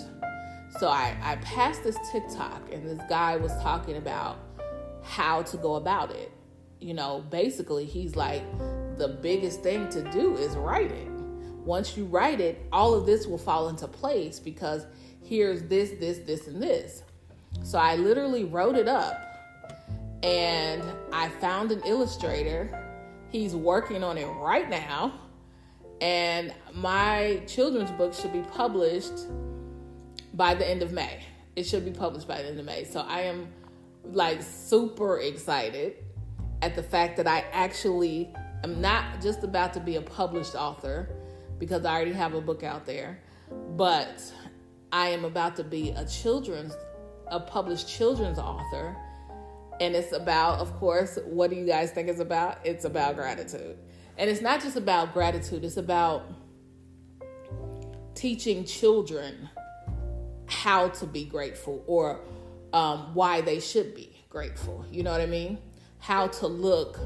So 0.80 0.88
I, 0.88 1.16
I 1.22 1.36
passed 1.38 1.84
this 1.84 1.98
TikTok 2.12 2.72
and 2.72 2.88
this 2.88 3.02
guy 3.10 3.36
was 3.36 3.52
talking 3.62 3.98
about 3.98 4.40
how 5.04 5.42
to 5.44 5.58
go 5.58 5.76
about 5.76 6.12
it 6.12 6.32
you 6.82 6.96
know, 6.96 7.24
basically, 7.30 7.86
he's 7.86 8.16
like, 8.16 8.44
the 8.98 9.08
biggest 9.08 9.62
thing 9.62 9.88
to 9.90 10.02
do 10.12 10.36
is 10.36 10.56
write 10.56 10.92
it. 10.92 11.08
Once 11.64 11.96
you 11.96 12.06
write 12.06 12.42
it, 12.42 12.66
all 12.72 12.96
of 12.96 13.06
this 13.06 13.28
will 13.28 13.38
fall 13.38 13.70
into 13.70 13.88
place 13.88 14.40
because 14.40 14.88
here's 15.24 15.62
this, 15.64 15.92
this, 16.00 16.18
this, 16.20 16.48
and 16.48 16.62
this. 16.62 17.04
So 17.64 17.78
I 17.78 17.98
literally 17.98 18.46
wrote 18.46 18.76
it 18.76 18.88
up 18.88 19.16
and 20.24 20.84
I 21.14 21.30
found 21.30 21.72
an 21.72 21.82
illustrator. 21.86 22.81
He's 23.32 23.56
working 23.56 24.04
on 24.04 24.18
it 24.18 24.26
right 24.26 24.70
now. 24.70 25.20
And 26.02 26.54
my 26.74 27.42
children's 27.48 27.92
book 27.92 28.14
should 28.14 28.34
be 28.34 28.42
published 28.42 29.14
by 30.34 30.56
the 30.56 30.68
end 30.68 30.82
of 30.82 30.92
May. 30.92 31.24
It 31.56 31.64
should 31.64 31.86
be 31.86 31.92
published 31.92 32.28
by 32.28 32.42
the 32.42 32.50
end 32.50 32.60
of 32.60 32.66
May. 32.66 32.84
So 32.86 33.02
I 33.02 33.22
am 33.22 33.48
like 34.04 34.42
super 34.42 35.20
excited 35.20 35.96
at 36.62 36.76
the 36.76 36.84
fact 36.84 37.18
that 37.18 37.28
I 37.28 37.46
actually 37.52 38.34
am 38.64 38.82
not 38.82 39.22
just 39.22 39.44
about 39.44 39.74
to 39.74 39.80
be 39.80 39.96
a 39.96 40.02
published 40.02 40.56
author 40.56 41.10
because 41.60 41.86
I 41.86 41.94
already 41.94 42.14
have 42.14 42.34
a 42.34 42.42
book 42.42 42.64
out 42.64 42.86
there, 42.86 43.20
but 43.78 44.24
I 44.92 45.10
am 45.10 45.26
about 45.26 45.56
to 45.58 45.64
be 45.64 45.92
a 45.92 46.06
children's, 46.06 46.76
a 47.28 47.40
published 47.40 47.88
children's 47.88 48.40
author. 48.40 48.98
And 49.82 49.96
it's 49.96 50.14
about, 50.14 50.60
of 50.60 50.74
course, 50.78 51.20
what 51.26 51.50
do 51.50 51.58
you 51.58 51.66
guys 51.66 51.92
think 51.92 52.08
it's 52.08 52.22
about? 52.22 52.60
It's 52.64 52.86
about 52.86 53.16
gratitude. 53.16 53.78
And 54.18 54.30
it's 54.30 54.42
not 54.42 54.62
just 54.62 54.78
about 54.78 55.14
gratitude, 55.14 55.66
it's 55.66 55.76
about 55.76 56.24
teaching 58.16 58.64
children 58.64 59.50
how 60.46 60.88
to 60.90 61.06
be 61.06 61.26
grateful 61.26 61.84
or 61.88 62.22
um, 62.72 63.14
why 63.14 63.42
they 63.42 63.60
should 63.60 63.94
be 63.96 64.16
grateful. 64.30 64.86
You 64.90 65.04
know 65.04 65.12
what 65.12 65.22
I 65.22 65.26
mean? 65.26 65.58
how 66.02 66.28
to 66.28 66.48
look. 66.48 67.00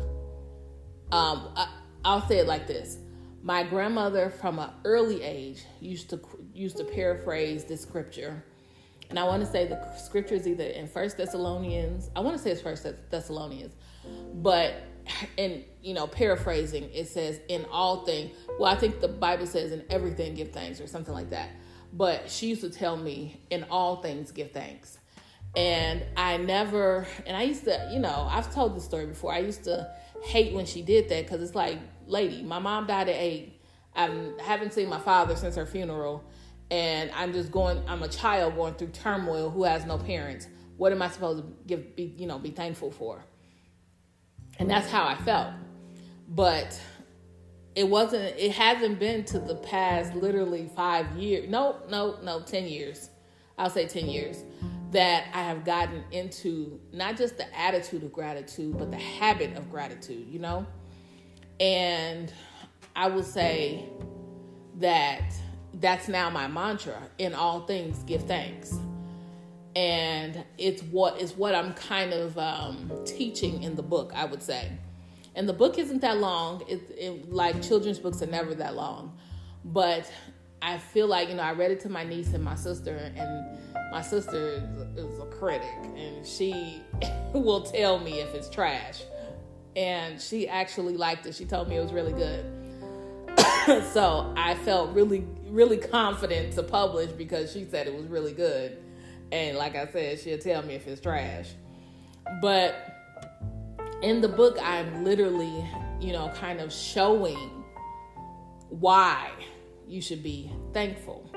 Um, 1.12 1.50
I, 1.56 1.68
I'll 2.04 2.28
say 2.28 2.40
it 2.40 2.48
like 2.48 2.66
this: 2.66 2.98
My 3.44 3.62
grandmother, 3.62 4.32
from 4.32 4.58
an 4.58 4.72
early 4.84 5.22
age, 5.22 5.64
used 5.80 6.10
to 6.10 6.20
used 6.54 6.78
to 6.78 6.84
paraphrase 6.84 7.66
this 7.66 7.82
scripture, 7.82 8.44
and 9.10 9.20
I 9.20 9.24
want 9.24 9.44
to 9.46 9.52
say 9.52 9.68
the 9.68 9.96
scripture 9.98 10.36
is 10.36 10.48
either 10.48 10.64
in 10.64 10.88
First 10.88 11.18
Thessalonians. 11.18 12.10
I 12.16 12.20
want 12.22 12.36
to 12.38 12.42
say 12.42 12.52
it's 12.52 12.62
First 12.62 12.86
Thessalonians, 13.10 13.76
but 14.36 14.74
in 15.38 15.64
you 15.82 15.94
know 15.94 16.08
paraphrasing, 16.08 16.90
it 16.94 17.08
says 17.08 17.40
in 17.48 17.66
all 17.72 18.06
things. 18.06 18.32
Well, 18.60 18.72
I 18.72 18.76
think 18.76 19.00
the 19.00 19.08
Bible 19.08 19.46
says 19.46 19.72
in 19.72 19.84
everything 19.90 20.36
give 20.36 20.52
thanks 20.52 20.82
or 20.82 20.88
something 20.88 21.14
like 21.14 21.30
that. 21.30 21.50
But 21.94 22.30
she 22.30 22.48
used 22.48 22.62
to 22.62 22.70
tell 22.70 22.98
me 22.98 23.40
in 23.50 23.64
all 23.70 24.02
things 24.02 24.32
give 24.32 24.52
thanks. 24.52 24.98
And 25.56 26.04
I 26.18 26.36
never, 26.38 27.08
and 27.26 27.38
I 27.38 27.44
used 27.44 27.64
to, 27.64 27.90
you 27.94 28.00
know, 28.00 28.28
I've 28.30 28.54
told 28.54 28.76
this 28.76 28.84
story 28.84 29.06
before. 29.06 29.32
I 29.32 29.40
used 29.40 29.64
to 29.66 29.90
hate 30.24 30.54
when 30.54 30.66
she 30.66 30.82
did 30.82 31.08
that 31.10 31.26
because 31.26 31.42
it's 31.42 31.56
like, 31.56 31.80
lady, 32.08 32.44
my 32.44 32.60
mom 32.60 32.88
died 32.88 33.08
at 33.08 33.16
eight. 33.16 33.62
I 33.96 34.10
haven't 34.42 34.74
seen 34.74 34.90
my 34.90 35.00
father 35.00 35.38
since 35.38 35.56
her 35.56 35.66
funeral. 35.66 36.26
And 36.72 37.12
I'm 37.16 37.32
just 37.32 37.52
going, 37.52 37.82
I'm 37.88 38.04
a 38.04 38.08
child 38.08 38.56
going 38.56 38.74
through 38.74 38.88
turmoil 38.88 39.50
who 39.50 39.64
has 39.64 39.86
no 39.86 39.98
parents. 39.98 40.48
What 40.78 40.92
am 40.92 41.02
I 41.02 41.10
supposed 41.10 41.44
to 41.44 41.54
give, 41.68 41.96
be, 41.96 42.16
you 42.18 42.28
know, 42.28 42.40
be 42.40 42.52
thankful 42.52 42.92
for? 42.92 43.24
And 44.58 44.70
that's 44.70 44.90
how 44.90 45.06
I 45.06 45.16
felt. 45.16 45.54
But 46.28 46.80
it 47.76 47.88
wasn't, 47.88 48.36
it 48.38 48.52
hasn't 48.54 49.00
been 49.00 49.26
to 49.26 49.40
the 49.40 49.56
past 49.56 50.16
literally 50.16 50.70
five 50.76 51.16
years. 51.16 51.50
No, 51.50 51.78
no, 51.90 52.18
no, 52.24 52.42
10 52.42 52.66
years. 52.66 53.10
I'll 53.58 53.70
say 53.70 53.88
10 53.88 54.08
years 54.08 54.44
that 54.92 55.26
I 55.34 55.44
have 55.44 55.66
gotten 55.66 56.04
into 56.12 56.80
not 56.94 57.18
just 57.18 57.38
the 57.38 57.58
attitude 57.58 58.04
of 58.04 58.14
gratitude, 58.14 58.78
but 58.78 58.92
the 58.92 58.98
habit 58.98 59.56
of 59.58 59.70
gratitude, 59.70 60.28
you 60.30 60.40
know? 60.40 60.66
And 61.60 62.32
I 62.96 63.08
will 63.08 63.24
say 63.24 63.90
that 64.78 65.34
that's 65.80 66.08
now 66.08 66.30
my 66.30 66.48
mantra 66.48 67.02
in 67.18 67.34
all 67.34 67.62
things 67.62 68.04
give 68.04 68.24
thanks 68.24 68.78
and 69.76 70.44
it's 70.58 70.82
what 70.84 71.20
is 71.20 71.34
what 71.34 71.54
i'm 71.54 71.74
kind 71.74 72.14
of 72.14 72.38
um, 72.38 72.92
teaching 73.06 73.64
in 73.64 73.76
the 73.76 73.84
book 73.84 74.12
i 74.16 74.26
would 74.26 74.42
say 74.42 74.72
and 75.36 75.50
the 75.50 75.54
book 75.54 75.78
isn't 75.78 76.02
that 76.02 76.18
long 76.18 76.64
it, 76.68 76.82
it, 76.98 77.32
like 77.32 77.62
children's 77.62 78.00
books 78.00 78.22
are 78.22 78.28
never 78.28 78.56
that 78.56 78.76
long 78.76 79.18
but 79.66 80.10
i 80.62 80.78
feel 80.78 81.08
like 81.08 81.28
you 81.30 81.36
know 81.36 81.44
i 81.44 81.52
read 81.52 81.72
it 81.72 81.80
to 81.80 81.90
my 81.90 82.04
niece 82.04 82.34
and 82.34 82.44
my 82.44 82.56
sister 82.56 83.12
and 83.16 83.58
my 83.96 84.02
sister 84.02 84.62
is, 84.96 85.06
is 85.06 85.20
a 85.20 85.26
critic 85.26 85.72
and 85.96 86.26
she 86.26 86.82
will 87.34 87.62
tell 87.62 87.98
me 88.00 88.20
if 88.20 88.34
it's 88.36 88.50
trash. 88.50 89.04
And 89.76 90.20
she 90.20 90.48
actually 90.48 90.98
liked 90.98 91.26
it. 91.26 91.36
She 91.36 91.46
told 91.46 91.70
me 91.70 91.78
it 91.78 91.82
was 91.82 91.94
really 91.94 92.12
good. 92.12 92.46
so 93.94 94.34
I 94.38 94.56
felt 94.64 94.94
really, 94.94 95.26
really 95.56 95.78
confident 95.78 96.54
to 96.54 96.64
publish 96.64 97.12
because 97.12 97.52
she 97.52 97.66
said 97.66 97.88
it 97.88 97.96
was 97.96 98.06
really 98.08 98.34
good. 98.34 98.78
And 99.32 99.58
like 99.58 99.76
I 99.76 99.88
said, 99.88 100.20
she'll 100.20 100.38
tell 100.38 100.62
me 100.62 100.76
if 100.76 100.86
it's 100.88 101.02
trash. 101.02 101.50
But 102.42 102.76
in 104.02 104.22
the 104.22 104.28
book, 104.28 104.58
I'm 104.62 105.04
literally, 105.04 105.66
you 106.00 106.12
know, 106.12 106.30
kind 106.36 106.60
of 106.60 106.72
showing 106.72 107.64
why 108.70 109.32
you 109.88 110.02
should 110.02 110.24
be 110.24 110.52
thankful 110.74 111.30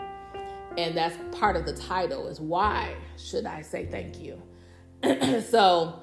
And 0.79 0.97
that's 0.97 1.17
part 1.37 1.57
of 1.57 1.67
the 1.67 1.75
title 1.75 2.29
is 2.29 2.41
why 2.41 2.97
should 3.17 3.47
I 3.47 3.63
say 3.63 3.87
thank 3.87 4.19
you? 4.21 4.41
so 5.43 6.01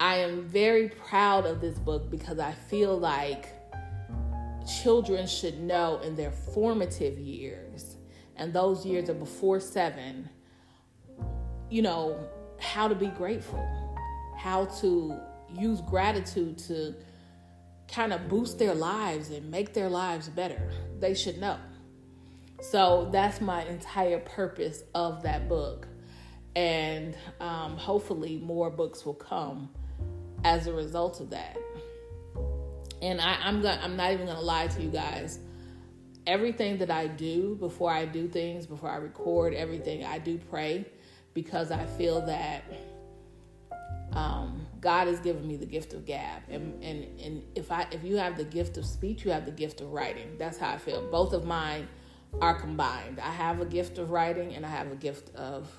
I 0.00 0.16
am 0.16 0.46
very 0.48 0.88
proud 0.88 1.46
of 1.46 1.60
this 1.60 1.78
book 1.78 2.10
because 2.10 2.38
I 2.38 2.52
feel 2.52 2.98
like 2.98 3.46
children 4.82 5.26
should 5.26 5.60
know 5.60 6.00
in 6.00 6.16
their 6.16 6.30
formative 6.30 7.18
years, 7.18 7.96
and 8.36 8.52
those 8.52 8.84
years 8.86 9.08
are 9.08 9.14
before 9.14 9.60
seven, 9.60 10.28
you 11.68 11.82
know, 11.82 12.18
how 12.58 12.88
to 12.88 12.94
be 12.94 13.08
grateful, 13.08 13.66
how 14.36 14.66
to 14.80 15.16
use 15.52 15.80
gratitude 15.82 16.58
to 16.58 16.94
kind 17.88 18.12
of 18.12 18.28
boost 18.28 18.58
their 18.58 18.74
lives 18.74 19.30
and 19.30 19.50
make 19.50 19.74
their 19.74 19.88
lives 19.88 20.28
better. 20.28 20.72
They 21.00 21.14
should 21.14 21.38
know. 21.38 21.58
So 22.62 23.08
that's 23.10 23.40
my 23.40 23.64
entire 23.64 24.20
purpose 24.20 24.82
of 24.94 25.22
that 25.22 25.48
book. 25.48 25.88
And 26.54 27.16
um, 27.40 27.76
hopefully, 27.76 28.38
more 28.38 28.70
books 28.70 29.04
will 29.06 29.14
come 29.14 29.70
as 30.44 30.66
a 30.66 30.72
result 30.72 31.20
of 31.20 31.30
that. 31.30 31.56
And 33.02 33.20
I, 33.20 33.36
I'm 33.42 33.62
gonna, 33.62 33.80
I'm 33.82 33.96
not 33.96 34.12
even 34.12 34.26
gonna 34.26 34.40
lie 34.40 34.66
to 34.68 34.82
you 34.82 34.90
guys. 34.90 35.38
Everything 36.26 36.78
that 36.78 36.90
I 36.90 37.06
do 37.06 37.56
before 37.56 37.90
I 37.90 38.04
do 38.04 38.28
things, 38.28 38.66
before 38.66 38.90
I 38.90 38.96
record 38.96 39.54
everything, 39.54 40.04
I 40.04 40.18
do 40.18 40.38
pray 40.50 40.84
because 41.34 41.70
I 41.70 41.86
feel 41.86 42.20
that 42.26 42.64
um, 44.12 44.66
God 44.80 45.06
has 45.06 45.20
given 45.20 45.46
me 45.46 45.56
the 45.56 45.66
gift 45.66 45.94
of 45.94 46.04
gab, 46.04 46.42
and 46.48 46.82
and 46.82 47.20
and 47.20 47.42
if 47.54 47.70
I 47.70 47.86
if 47.92 48.02
you 48.02 48.16
have 48.16 48.36
the 48.36 48.44
gift 48.44 48.76
of 48.76 48.84
speech, 48.84 49.24
you 49.24 49.30
have 49.30 49.46
the 49.46 49.52
gift 49.52 49.80
of 49.80 49.92
writing. 49.92 50.36
That's 50.38 50.58
how 50.58 50.70
I 50.70 50.78
feel. 50.78 51.08
Both 51.10 51.32
of 51.32 51.44
mine 51.44 51.88
are 52.40 52.58
combined. 52.58 53.20
I 53.20 53.30
have 53.30 53.60
a 53.60 53.64
gift 53.64 53.98
of 53.98 54.10
writing, 54.10 54.54
and 54.54 54.66
I 54.66 54.68
have 54.70 54.90
a 54.90 54.96
gift 54.96 55.34
of 55.36 55.70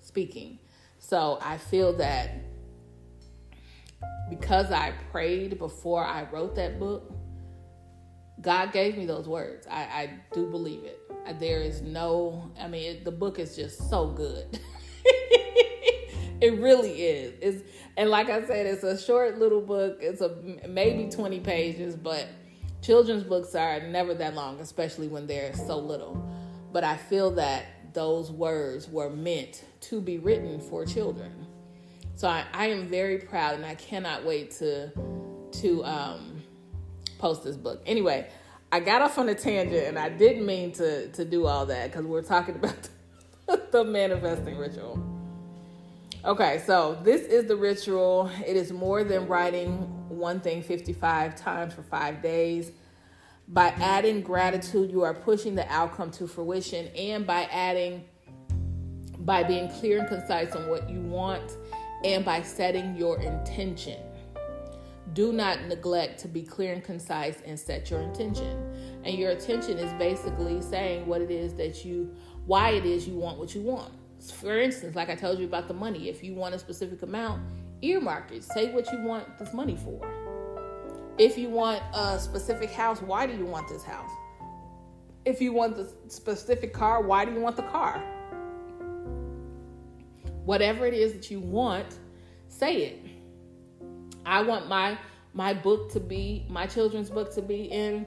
speaking. 0.00 0.58
So 0.98 1.38
I 1.42 1.58
feel 1.58 1.94
that 1.94 2.30
because 4.28 4.70
I 4.70 4.92
prayed 5.10 5.58
before 5.58 6.04
I 6.04 6.26
wrote 6.30 6.54
that 6.56 6.78
book, 6.78 7.12
God 8.40 8.72
gave 8.72 8.96
me 8.96 9.06
those 9.06 9.28
words. 9.28 9.66
I, 9.66 9.80
I 9.80 10.10
do 10.32 10.46
believe 10.46 10.84
it. 10.84 10.98
There 11.38 11.60
is 11.60 11.82
no, 11.82 12.50
I 12.58 12.68
mean, 12.68 12.96
it, 12.96 13.04
the 13.04 13.12
book 13.12 13.38
is 13.38 13.54
just 13.54 13.90
so 13.90 14.08
good. 14.08 14.58
it 16.40 16.58
really 16.60 17.02
is. 17.02 17.34
It's 17.42 17.70
and 17.96 18.08
like 18.08 18.30
I 18.30 18.46
said, 18.46 18.66
it's 18.66 18.82
a 18.82 18.98
short 18.98 19.38
little 19.38 19.60
book. 19.60 19.98
It's 20.00 20.22
a 20.22 20.36
maybe 20.66 21.10
twenty 21.10 21.40
pages, 21.40 21.96
but 21.96 22.28
children's 22.80 23.24
books 23.24 23.54
are 23.54 23.80
never 23.80 24.14
that 24.14 24.34
long, 24.34 24.58
especially 24.60 25.08
when 25.08 25.26
they're 25.26 25.52
so 25.54 25.78
little. 25.78 26.26
But 26.72 26.84
I 26.84 26.96
feel 26.96 27.32
that 27.32 27.66
those 27.92 28.30
words 28.30 28.88
were 28.88 29.10
meant 29.10 29.64
to 29.82 30.00
be 30.00 30.18
written 30.18 30.60
for 30.60 30.86
children. 30.86 31.46
So 32.20 32.28
I, 32.28 32.44
I 32.52 32.66
am 32.66 32.86
very 32.86 33.16
proud, 33.16 33.54
and 33.54 33.64
I 33.64 33.74
cannot 33.76 34.26
wait 34.26 34.50
to 34.58 34.92
to 35.52 35.84
um, 35.86 36.42
post 37.16 37.44
this 37.44 37.56
book. 37.56 37.80
Anyway, 37.86 38.28
I 38.70 38.80
got 38.80 39.00
off 39.00 39.16
on 39.16 39.30
a 39.30 39.34
tangent, 39.34 39.86
and 39.86 39.98
I 39.98 40.10
didn't 40.10 40.44
mean 40.44 40.72
to 40.72 41.08
to 41.12 41.24
do 41.24 41.46
all 41.46 41.64
that 41.64 41.90
because 41.90 42.04
we're 42.04 42.20
talking 42.20 42.56
about 42.56 42.90
the 43.70 43.84
manifesting 43.84 44.58
ritual. 44.58 45.02
Okay, 46.22 46.62
so 46.66 46.98
this 47.02 47.22
is 47.22 47.46
the 47.46 47.56
ritual. 47.56 48.30
It 48.46 48.54
is 48.54 48.70
more 48.70 49.02
than 49.02 49.26
writing 49.26 49.78
one 50.10 50.40
thing 50.40 50.62
55 50.62 51.36
times 51.36 51.72
for 51.72 51.82
five 51.84 52.20
days. 52.20 52.70
By 53.48 53.68
adding 53.68 54.20
gratitude, 54.20 54.90
you 54.90 55.04
are 55.04 55.14
pushing 55.14 55.54
the 55.54 55.66
outcome 55.72 56.10
to 56.10 56.26
fruition, 56.26 56.88
and 56.88 57.26
by 57.26 57.44
adding, 57.44 58.04
by 59.20 59.42
being 59.42 59.70
clear 59.70 60.00
and 60.00 60.06
concise 60.08 60.54
on 60.54 60.68
what 60.68 60.90
you 60.90 61.00
want, 61.00 61.56
and 62.04 62.24
by 62.24 62.42
setting 62.42 62.96
your 62.96 63.20
intention. 63.20 64.00
Do 65.12 65.32
not 65.32 65.62
neglect 65.64 66.20
to 66.20 66.28
be 66.28 66.42
clear 66.42 66.72
and 66.72 66.84
concise 66.84 67.42
and 67.44 67.58
set 67.58 67.90
your 67.90 68.00
intention. 68.00 69.00
And 69.04 69.16
your 69.16 69.32
intention 69.32 69.78
is 69.78 69.92
basically 69.94 70.60
saying 70.62 71.06
what 71.06 71.20
it 71.20 71.30
is 71.30 71.54
that 71.54 71.84
you, 71.84 72.14
why 72.46 72.70
it 72.70 72.84
is 72.84 73.08
you 73.08 73.14
want 73.14 73.38
what 73.38 73.54
you 73.54 73.62
want 73.62 73.92
for 74.28 74.58
instance, 74.58 74.94
like 74.94 75.08
I 75.08 75.14
told 75.14 75.38
you 75.38 75.46
about 75.46 75.68
the 75.68 75.74
money, 75.74 76.08
if 76.08 76.22
you 76.22 76.34
want 76.34 76.54
a 76.54 76.58
specific 76.58 77.02
amount, 77.02 77.42
earmark 77.80 78.30
it. 78.32 78.44
Say 78.44 78.70
what 78.72 78.90
you 78.92 79.02
want 79.02 79.38
this 79.38 79.54
money 79.54 79.76
for. 79.76 80.00
If 81.16 81.38
you 81.38 81.48
want 81.48 81.82
a 81.94 82.18
specific 82.18 82.70
house, 82.70 83.00
why 83.00 83.26
do 83.26 83.34
you 83.34 83.46
want 83.46 83.68
this 83.68 83.82
house? 83.82 84.10
If 85.24 85.40
you 85.40 85.52
want 85.52 85.76
the 85.76 85.90
specific 86.08 86.72
car, 86.72 87.02
why 87.02 87.24
do 87.24 87.32
you 87.32 87.40
want 87.40 87.56
the 87.56 87.62
car? 87.62 88.02
Whatever 90.44 90.86
it 90.86 90.94
is 90.94 91.12
that 91.12 91.30
you 91.30 91.40
want, 91.40 91.98
say 92.48 92.82
it. 92.82 93.06
I 94.26 94.42
want 94.42 94.68
my 94.68 94.98
my 95.32 95.54
book 95.54 95.92
to 95.92 96.00
be 96.00 96.46
my 96.48 96.66
children's 96.66 97.10
book 97.10 97.32
to 97.34 97.42
be 97.42 97.64
in 97.64 98.06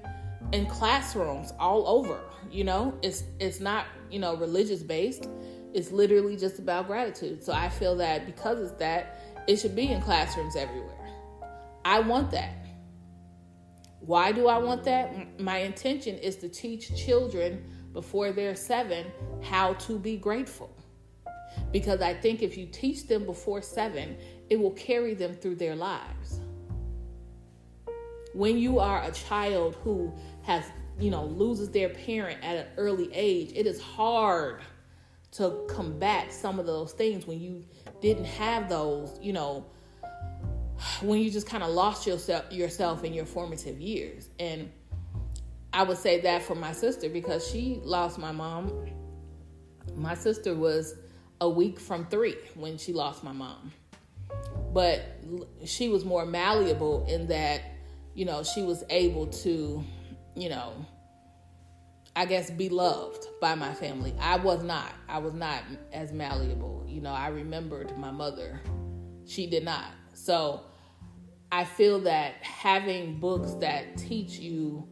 in 0.51 0.65
classrooms 0.65 1.53
all 1.59 1.87
over. 1.87 2.19
You 2.51 2.63
know, 2.63 2.97
it's 3.01 3.23
it's 3.39 3.59
not 3.59 3.85
you 4.11 4.19
know 4.19 4.35
religious 4.35 4.83
based 4.83 5.27
it's 5.73 5.91
literally 5.91 6.37
just 6.37 6.59
about 6.59 6.87
gratitude. 6.87 7.43
So 7.43 7.51
I 7.51 7.69
feel 7.69 7.95
that 7.97 8.25
because 8.25 8.59
it's 8.59 8.71
that, 8.73 9.19
it 9.47 9.57
should 9.57 9.75
be 9.75 9.89
in 9.89 10.01
classrooms 10.01 10.55
everywhere. 10.55 10.95
I 11.83 11.99
want 11.99 12.31
that. 12.31 12.55
Why 13.99 14.31
do 14.31 14.47
I 14.47 14.57
want 14.57 14.83
that? 14.83 15.39
My 15.39 15.57
intention 15.57 16.17
is 16.17 16.35
to 16.37 16.49
teach 16.49 16.95
children 16.95 17.63
before 17.91 18.31
they're 18.31 18.55
seven 18.55 19.07
how 19.41 19.73
to 19.73 19.97
be 19.97 20.17
grateful. 20.17 20.75
Because 21.71 22.01
I 22.01 22.13
think 22.13 22.41
if 22.41 22.57
you 22.57 22.65
teach 22.67 23.07
them 23.07 23.25
before 23.25 23.61
seven, 23.61 24.17
it 24.49 24.59
will 24.59 24.71
carry 24.71 25.13
them 25.13 25.33
through 25.33 25.55
their 25.55 25.75
lives. 25.75 26.39
When 28.33 28.57
you 28.57 28.79
are 28.79 29.03
a 29.03 29.11
child 29.11 29.75
who 29.83 30.13
has, 30.43 30.65
you 30.99 31.11
know, 31.11 31.25
loses 31.25 31.69
their 31.69 31.89
parent 31.89 32.43
at 32.43 32.55
an 32.57 32.67
early 32.77 33.09
age, 33.13 33.51
it 33.55 33.67
is 33.67 33.81
hard 33.81 34.61
to 35.31 35.65
combat 35.67 36.31
some 36.31 36.59
of 36.59 36.65
those 36.65 36.93
things 36.93 37.25
when 37.25 37.39
you 37.39 37.65
didn't 38.01 38.25
have 38.25 38.69
those, 38.69 39.17
you 39.21 39.33
know, 39.33 39.65
when 41.01 41.19
you 41.19 41.31
just 41.31 41.47
kind 41.47 41.63
of 41.63 41.69
lost 41.69 42.05
yourself 42.05 42.51
yourself 42.51 43.03
in 43.03 43.13
your 43.13 43.25
formative 43.25 43.79
years. 43.79 44.29
And 44.39 44.71
I 45.71 45.83
would 45.83 45.97
say 45.97 46.21
that 46.21 46.43
for 46.43 46.55
my 46.55 46.71
sister 46.71 47.09
because 47.09 47.47
she 47.47 47.79
lost 47.83 48.19
my 48.19 48.31
mom. 48.31 48.71
My 49.95 50.13
sister 50.13 50.53
was 50.53 50.95
a 51.43 51.49
week 51.49 51.77
from 51.77 52.05
3 52.05 52.35
when 52.55 52.77
she 52.77 52.93
lost 52.93 53.21
my 53.21 53.33
mom. 53.33 53.73
But 54.73 55.01
she 55.65 55.89
was 55.89 56.05
more 56.05 56.25
malleable 56.25 57.05
in 57.05 57.27
that, 57.27 57.61
you 58.15 58.23
know, 58.23 58.43
she 58.43 58.63
was 58.63 58.81
able 58.89 59.27
to, 59.27 59.83
you 60.35 60.49
know, 60.49 60.85
I 62.15 62.25
guess, 62.25 62.49
beloved 62.49 63.27
by 63.41 63.55
my 63.55 63.73
family. 63.73 64.15
I 64.21 64.37
was 64.37 64.63
not. 64.63 64.93
I 65.09 65.17
was 65.17 65.33
not 65.33 65.63
as 65.91 66.13
malleable. 66.13 66.85
You 66.87 67.01
know, 67.01 67.11
I 67.11 67.27
remembered 67.27 67.97
my 67.97 68.11
mother. 68.11 68.61
She 69.25 69.45
did 69.45 69.65
not. 69.65 69.91
So 70.13 70.61
I 71.51 71.65
feel 71.65 71.99
that 72.01 72.35
having 72.41 73.19
books 73.19 73.53
that 73.55 73.97
teach 73.97 74.39
you 74.39 74.87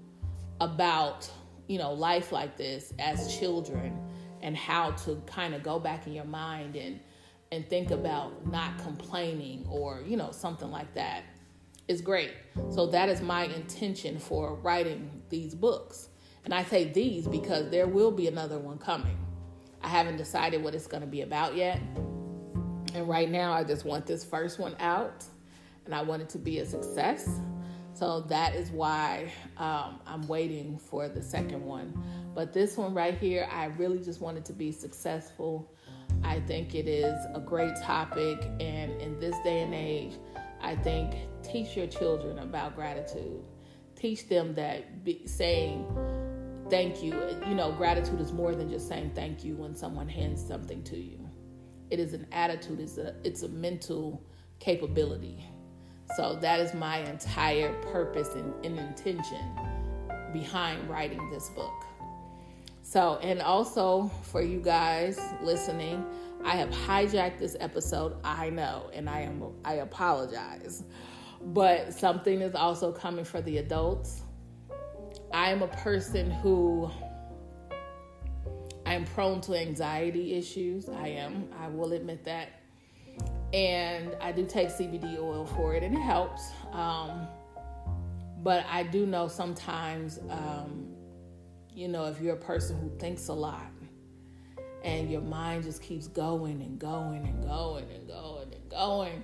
about, 0.59 1.31
you 1.67 1.77
know, 1.77 1.93
life 1.93 2.33
like 2.33 2.57
this 2.57 2.93
as 2.99 3.39
children 3.39 3.97
and 4.41 4.55
how 4.55 4.91
to 4.91 5.21
kind 5.25 5.53
of 5.53 5.63
go 5.63 5.79
back 5.79 6.07
in 6.07 6.13
your 6.13 6.25
mind 6.25 6.75
and 6.75 6.99
and 7.53 7.67
think 7.67 7.91
about 7.91 8.47
not 8.49 8.77
complaining 8.77 9.65
or, 9.69 10.01
you 10.07 10.15
know, 10.15 10.31
something 10.31 10.71
like 10.71 10.93
that 10.93 11.23
is 11.89 11.99
great. 11.99 12.31
So 12.69 12.87
that 12.87 13.09
is 13.09 13.21
my 13.21 13.43
intention 13.43 14.19
for 14.19 14.55
writing 14.55 15.21
these 15.29 15.53
books 15.53 16.07
and 16.43 16.53
I 16.53 16.63
say 16.63 16.85
these 16.85 17.27
because 17.27 17.69
there 17.69 17.87
will 17.87 18.11
be 18.11 18.27
another 18.27 18.57
one 18.57 18.77
coming. 18.77 19.17
I 19.81 19.87
haven't 19.87 20.17
decided 20.17 20.63
what 20.63 20.75
it's 20.75 20.87
going 20.87 21.01
to 21.01 21.07
be 21.07 21.21
about 21.21 21.55
yet. 21.55 21.79
And 22.93 23.07
right 23.07 23.29
now, 23.29 23.53
I 23.53 23.63
just 23.63 23.85
want 23.85 24.05
this 24.05 24.23
first 24.23 24.59
one 24.59 24.75
out 24.79 25.23
and 25.85 25.95
I 25.95 26.01
want 26.01 26.21
it 26.21 26.29
to 26.29 26.37
be 26.37 26.59
a 26.59 26.65
success. 26.65 27.39
So 28.01 28.21
that 28.29 28.55
is 28.55 28.71
why 28.71 29.31
um, 29.57 29.99
I'm 30.07 30.27
waiting 30.27 30.79
for 30.79 31.07
the 31.07 31.21
second 31.21 31.63
one. 31.63 31.93
But 32.33 32.51
this 32.51 32.75
one 32.75 32.95
right 32.95 33.15
here, 33.15 33.47
I 33.51 33.65
really 33.65 33.99
just 33.99 34.21
wanted 34.21 34.43
to 34.45 34.53
be 34.53 34.71
successful. 34.71 35.71
I 36.23 36.39
think 36.39 36.73
it 36.73 36.87
is 36.87 37.13
a 37.35 37.39
great 37.39 37.75
topic. 37.83 38.43
And 38.59 38.99
in 38.99 39.19
this 39.19 39.35
day 39.43 39.61
and 39.61 39.75
age, 39.75 40.13
I 40.63 40.77
think 40.77 41.13
teach 41.43 41.77
your 41.77 41.85
children 41.85 42.39
about 42.39 42.75
gratitude. 42.75 43.43
Teach 43.95 44.27
them 44.27 44.55
that 44.55 45.03
be, 45.03 45.27
saying, 45.27 45.85
thank 46.71 47.03
you. 47.03 47.13
You 47.47 47.53
know, 47.53 47.71
gratitude 47.71 48.19
is 48.19 48.31
more 48.33 48.55
than 48.55 48.67
just 48.67 48.87
saying 48.87 49.11
thank 49.13 49.43
you 49.43 49.53
when 49.57 49.75
someone 49.75 50.09
hands 50.09 50.43
something 50.43 50.81
to 50.85 50.97
you. 50.97 51.29
It 51.91 51.99
is 51.99 52.15
an 52.15 52.25
attitude, 52.31 52.79
it's 52.79 52.97
a 52.97 53.13
it's 53.23 53.43
a 53.43 53.49
mental 53.49 54.25
capability. 54.59 55.45
So 56.15 56.35
that 56.41 56.59
is 56.59 56.73
my 56.73 56.97
entire 56.97 57.73
purpose 57.83 58.35
and, 58.35 58.53
and 58.65 58.77
intention 58.77 59.43
behind 60.33 60.89
writing 60.89 61.29
this 61.29 61.49
book. 61.49 61.73
So, 62.83 63.17
and 63.21 63.41
also 63.41 64.11
for 64.23 64.41
you 64.41 64.59
guys 64.59 65.19
listening, 65.41 66.05
I 66.43 66.55
have 66.55 66.69
hijacked 66.69 67.39
this 67.39 67.55
episode. 67.59 68.17
I 68.23 68.49
know, 68.49 68.89
and 68.93 69.09
I 69.09 69.21
am 69.21 69.43
I 69.63 69.75
apologize. 69.75 70.83
But 71.41 71.93
something 71.93 72.41
is 72.41 72.55
also 72.55 72.91
coming 72.91 73.25
for 73.25 73.41
the 73.41 73.59
adults. 73.59 74.21
I 75.33 75.51
am 75.51 75.61
a 75.61 75.67
person 75.67 76.29
who 76.29 76.91
I 78.85 78.93
am 78.95 79.05
prone 79.05 79.39
to 79.41 79.55
anxiety 79.55 80.33
issues. 80.33 80.89
I 80.89 81.07
am. 81.09 81.47
I 81.57 81.67
will 81.67 81.93
admit 81.93 82.25
that. 82.25 82.60
And 83.53 84.15
I 84.21 84.31
do 84.31 84.45
take 84.45 84.69
CBD 84.69 85.19
oil 85.19 85.45
for 85.45 85.75
it, 85.75 85.83
and 85.83 85.95
it 85.95 86.01
helps. 86.01 86.51
Um, 86.71 87.27
but 88.43 88.65
I 88.69 88.83
do 88.83 89.05
know 89.05 89.27
sometimes, 89.27 90.19
um, 90.29 90.87
you 91.69 91.87
know, 91.87 92.05
if 92.05 92.21
you're 92.21 92.35
a 92.35 92.39
person 92.39 92.77
who 92.79 92.89
thinks 92.97 93.27
a 93.27 93.33
lot 93.33 93.71
and 94.83 95.11
your 95.11 95.21
mind 95.21 95.63
just 95.63 95.81
keeps 95.81 96.07
going 96.07 96.61
and 96.61 96.79
going 96.79 97.25
and 97.25 97.43
going 97.43 97.85
and 97.91 98.07
going 98.07 98.53
and 98.53 98.69
going, 98.69 99.23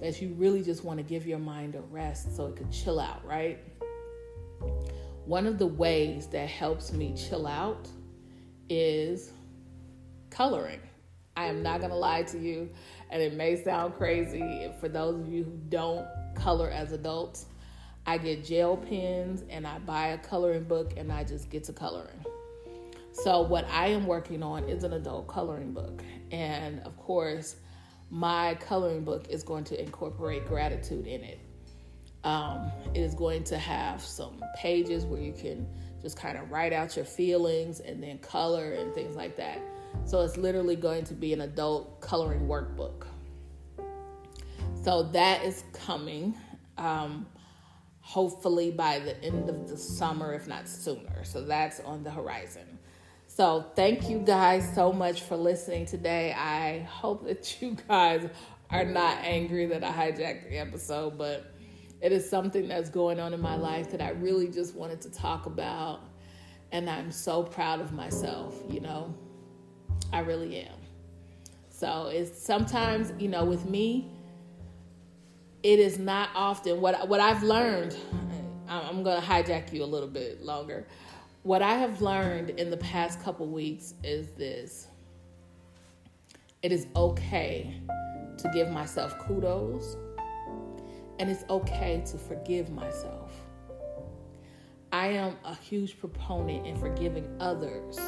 that 0.00 0.20
you 0.20 0.34
really 0.34 0.62
just 0.62 0.84
want 0.84 0.98
to 0.98 1.02
give 1.02 1.26
your 1.26 1.38
mind 1.38 1.74
a 1.74 1.80
rest 1.80 2.36
so 2.36 2.46
it 2.46 2.56
could 2.56 2.70
chill 2.70 3.00
out, 3.00 3.24
right? 3.24 3.58
One 5.24 5.46
of 5.46 5.58
the 5.58 5.66
ways 5.66 6.26
that 6.28 6.48
helps 6.48 6.92
me 6.92 7.14
chill 7.16 7.46
out 7.46 7.88
is 8.68 9.32
coloring. 10.30 10.80
I 11.36 11.46
am 11.46 11.62
not 11.62 11.78
going 11.78 11.90
to 11.90 11.96
lie 11.96 12.22
to 12.24 12.38
you, 12.38 12.70
and 13.10 13.22
it 13.22 13.34
may 13.34 13.62
sound 13.62 13.94
crazy 13.94 14.70
for 14.80 14.88
those 14.88 15.20
of 15.20 15.28
you 15.28 15.44
who 15.44 15.58
don't 15.68 16.06
color 16.34 16.70
as 16.70 16.92
adults. 16.92 17.46
I 18.06 18.16
get 18.18 18.44
gel 18.44 18.76
pens 18.76 19.44
and 19.50 19.66
I 19.66 19.78
buy 19.80 20.08
a 20.08 20.18
coloring 20.18 20.64
book 20.64 20.94
and 20.96 21.12
I 21.12 21.24
just 21.24 21.50
get 21.50 21.64
to 21.64 21.72
coloring. 21.72 22.24
So, 23.12 23.42
what 23.42 23.66
I 23.70 23.88
am 23.88 24.06
working 24.06 24.42
on 24.42 24.64
is 24.64 24.84
an 24.84 24.92
adult 24.92 25.26
coloring 25.26 25.72
book. 25.72 26.02
And 26.30 26.80
of 26.80 26.96
course, 26.96 27.56
my 28.10 28.54
coloring 28.54 29.04
book 29.04 29.26
is 29.28 29.42
going 29.42 29.64
to 29.64 29.80
incorporate 29.80 30.46
gratitude 30.46 31.06
in 31.06 31.22
it. 31.22 31.40
Um, 32.24 32.70
it 32.94 33.00
is 33.00 33.14
going 33.14 33.44
to 33.44 33.58
have 33.58 34.02
some 34.02 34.42
pages 34.56 35.04
where 35.04 35.20
you 35.20 35.32
can 35.32 35.66
just 36.00 36.16
kind 36.16 36.38
of 36.38 36.50
write 36.50 36.72
out 36.72 36.96
your 36.96 37.04
feelings 37.04 37.80
and 37.80 38.02
then 38.02 38.18
color 38.18 38.72
and 38.72 38.94
things 38.94 39.16
like 39.16 39.36
that. 39.36 39.60
So 40.04 40.22
it's 40.22 40.36
literally 40.36 40.76
going 40.76 41.04
to 41.04 41.14
be 41.14 41.32
an 41.32 41.42
adult 41.42 42.00
coloring 42.00 42.48
workbook. 42.48 43.06
So 44.82 45.02
that 45.12 45.44
is 45.44 45.64
coming. 45.72 46.34
Um, 46.78 47.26
hopefully 48.08 48.70
by 48.70 48.98
the 48.98 49.22
end 49.22 49.50
of 49.50 49.68
the 49.68 49.76
summer, 49.76 50.32
if 50.32 50.48
not 50.48 50.66
sooner. 50.66 51.24
So 51.24 51.42
that's 51.42 51.78
on 51.80 52.02
the 52.02 52.10
horizon. 52.10 52.78
So 53.26 53.66
thank 53.76 54.08
you 54.08 54.20
guys 54.20 54.66
so 54.74 54.94
much 54.94 55.20
for 55.20 55.36
listening 55.36 55.84
today. 55.84 56.32
I 56.32 56.80
hope 56.80 57.26
that 57.26 57.60
you 57.62 57.76
guys 57.86 58.26
are 58.70 58.84
not 58.84 59.18
angry 59.18 59.66
that 59.66 59.84
I 59.84 59.92
hijacked 59.92 60.48
the 60.48 60.56
episode, 60.56 61.18
but 61.18 61.52
it 62.00 62.12
is 62.12 62.28
something 62.28 62.66
that's 62.66 62.88
going 62.88 63.20
on 63.20 63.34
in 63.34 63.40
my 63.40 63.56
life 63.56 63.90
that 63.90 64.00
I 64.00 64.10
really 64.10 64.48
just 64.48 64.74
wanted 64.74 65.02
to 65.02 65.10
talk 65.10 65.44
about. 65.44 66.00
And 66.72 66.88
I'm 66.88 67.12
so 67.12 67.42
proud 67.42 67.80
of 67.80 67.92
myself, 67.92 68.58
you 68.70 68.80
know. 68.80 69.14
I 70.12 70.20
really 70.20 70.60
am. 70.60 70.76
So 71.68 72.08
it's 72.12 72.42
sometimes, 72.42 73.12
you 73.18 73.28
know, 73.28 73.44
with 73.44 73.64
me, 73.64 74.10
it 75.62 75.78
is 75.78 75.98
not 75.98 76.30
often 76.34 76.80
what 76.80 77.08
what 77.08 77.20
I've 77.20 77.42
learned. 77.42 77.96
I'm 78.68 79.02
going 79.02 79.20
to 79.20 79.26
hijack 79.26 79.72
you 79.72 79.82
a 79.82 79.86
little 79.86 80.08
bit 80.08 80.42
longer 80.42 80.86
what 81.48 81.62
I 81.62 81.74
have 81.74 82.02
learned 82.02 82.50
in 82.50 82.68
the 82.68 82.76
past 82.76 83.22
couple 83.22 83.46
weeks 83.46 83.94
is 84.04 84.32
this 84.32 84.88
it 86.62 86.72
is 86.72 86.88
okay 86.94 87.80
to 88.36 88.50
give 88.52 88.70
myself 88.70 89.18
kudos, 89.18 89.96
and 91.18 91.30
it's 91.30 91.44
okay 91.48 92.02
to 92.06 92.18
forgive 92.18 92.68
myself. 92.70 93.32
I 94.92 95.08
am 95.08 95.36
a 95.44 95.54
huge 95.54 95.98
proponent 95.98 96.66
in 96.66 96.76
forgiving 96.76 97.34
others 97.40 97.98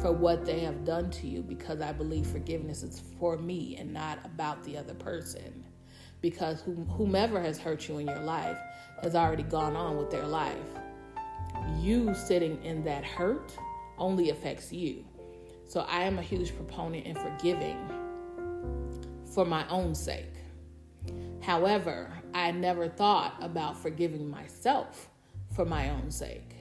for 0.00 0.12
what 0.12 0.44
they 0.44 0.60
have 0.60 0.84
done 0.84 1.10
to 1.10 1.26
you 1.26 1.42
because 1.42 1.80
I 1.80 1.92
believe 1.92 2.26
forgiveness 2.26 2.82
is 2.82 3.02
for 3.18 3.36
me 3.36 3.76
and 3.76 3.92
not 3.92 4.18
about 4.24 4.62
the 4.64 4.76
other 4.76 4.94
person. 4.94 5.64
Because 6.20 6.62
whomever 6.96 7.40
has 7.40 7.58
hurt 7.58 7.88
you 7.88 7.98
in 7.98 8.06
your 8.06 8.20
life 8.20 8.58
has 9.02 9.14
already 9.14 9.42
gone 9.42 9.76
on 9.76 9.96
with 9.96 10.10
their 10.10 10.26
life 10.26 10.58
you 11.78 12.14
sitting 12.14 12.62
in 12.64 12.84
that 12.84 13.04
hurt 13.04 13.56
only 13.98 14.30
affects 14.30 14.72
you. 14.72 15.04
So 15.66 15.80
I 15.80 16.02
am 16.02 16.18
a 16.18 16.22
huge 16.22 16.54
proponent 16.56 17.06
in 17.06 17.14
forgiving 17.14 17.78
for 19.32 19.44
my 19.44 19.66
own 19.68 19.94
sake. 19.94 20.34
However, 21.40 22.10
I 22.34 22.50
never 22.50 22.88
thought 22.88 23.34
about 23.40 23.80
forgiving 23.80 24.28
myself 24.28 25.08
for 25.54 25.64
my 25.64 25.90
own 25.90 26.10
sake. 26.10 26.56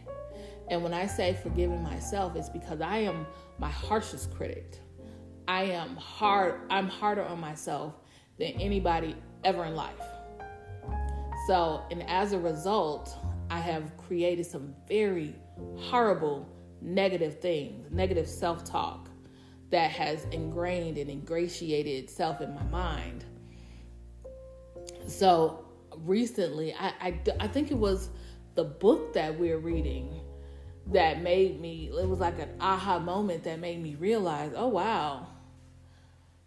And 0.70 0.84
when 0.84 0.94
I 0.94 1.08
say 1.08 1.38
forgiving 1.42 1.82
myself, 1.82 2.36
it's 2.36 2.50
because 2.50 2.82
I 2.82 2.98
am 3.00 3.26
my 3.58 3.70
harshest 3.70 4.34
critic. 4.34 4.80
I 5.48 5.64
am 5.64 5.96
hard, 5.96 6.62
I'm 6.70 6.88
harder 6.88 7.24
on 7.24 7.40
myself 7.40 7.96
than 8.38 8.50
anybody 8.54 9.16
ever 9.44 9.66
in 9.66 9.76
life. 9.76 9.96
So, 11.48 11.84
and 11.90 12.08
as 12.08 12.34
a 12.34 12.40
result, 12.40 13.18
I 13.50 13.60
have 13.60 13.98
created 13.98 14.46
some 14.46 14.76
very 14.88 15.34
horrible 15.78 16.48
negative 16.82 17.40
things, 17.40 17.88
negative 17.92 18.28
self 18.28 18.64
talk 18.64 19.10
that 19.72 19.90
has 19.92 20.26
ingrained 20.26 20.98
and 20.98 21.10
ingratiated 21.10 22.04
itself 22.04 22.42
in 22.42 22.54
my 22.54 22.64
mind. 22.64 23.26
So 25.08 25.66
recently, 25.98 26.74
I, 26.76 26.94
I, 27.02 27.20
I 27.40 27.48
think 27.48 27.72
it 27.72 27.78
was 27.78 28.10
the 28.56 28.64
book 28.64 29.14
that 29.14 29.38
we're 29.38 29.58
reading 29.58 30.22
that 30.92 31.22
made 31.22 31.60
me, 31.60 31.92
it 31.98 32.08
was 32.08 32.20
like 32.20 32.40
an 32.40 32.50
aha 32.60 33.00
moment 33.00 33.44
that 33.44 33.60
made 33.60 33.82
me 33.82 33.96
realize, 33.96 34.54
oh 34.56 34.68
wow. 34.68 35.28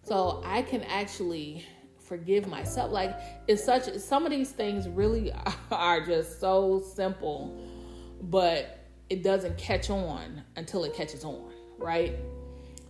So 0.05 0.43
I 0.45 0.63
can 0.63 0.83
actually 0.85 1.65
forgive 1.99 2.47
myself. 2.47 2.91
Like 2.93 3.17
it's 3.47 3.65
such 3.65 3.95
some 3.99 4.25
of 4.25 4.31
these 4.31 4.51
things 4.51 4.89
really 4.89 5.33
are 5.71 6.05
just 6.05 6.41
so 6.41 6.83
simple, 6.95 7.59
but 8.23 8.81
it 9.09 9.23
doesn't 9.23 9.57
catch 9.59 9.91
on 9.91 10.43
until 10.57 10.85
it 10.85 10.95
catches 10.95 11.25
on, 11.25 11.53
right? 11.79 12.17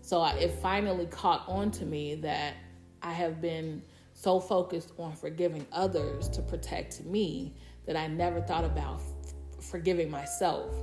So 0.00 0.20
I, 0.20 0.32
it 0.32 0.52
finally 0.62 1.06
caught 1.06 1.44
on 1.48 1.70
to 1.72 1.84
me 1.84 2.16
that 2.16 2.54
I 3.02 3.12
have 3.12 3.40
been 3.40 3.82
so 4.14 4.40
focused 4.40 4.92
on 4.98 5.14
forgiving 5.14 5.66
others 5.72 6.28
to 6.30 6.42
protect 6.42 7.04
me 7.04 7.54
that 7.86 7.96
I 7.96 8.06
never 8.06 8.40
thought 8.40 8.64
about 8.64 9.00
f- 9.00 9.64
forgiving 9.64 10.10
myself 10.10 10.74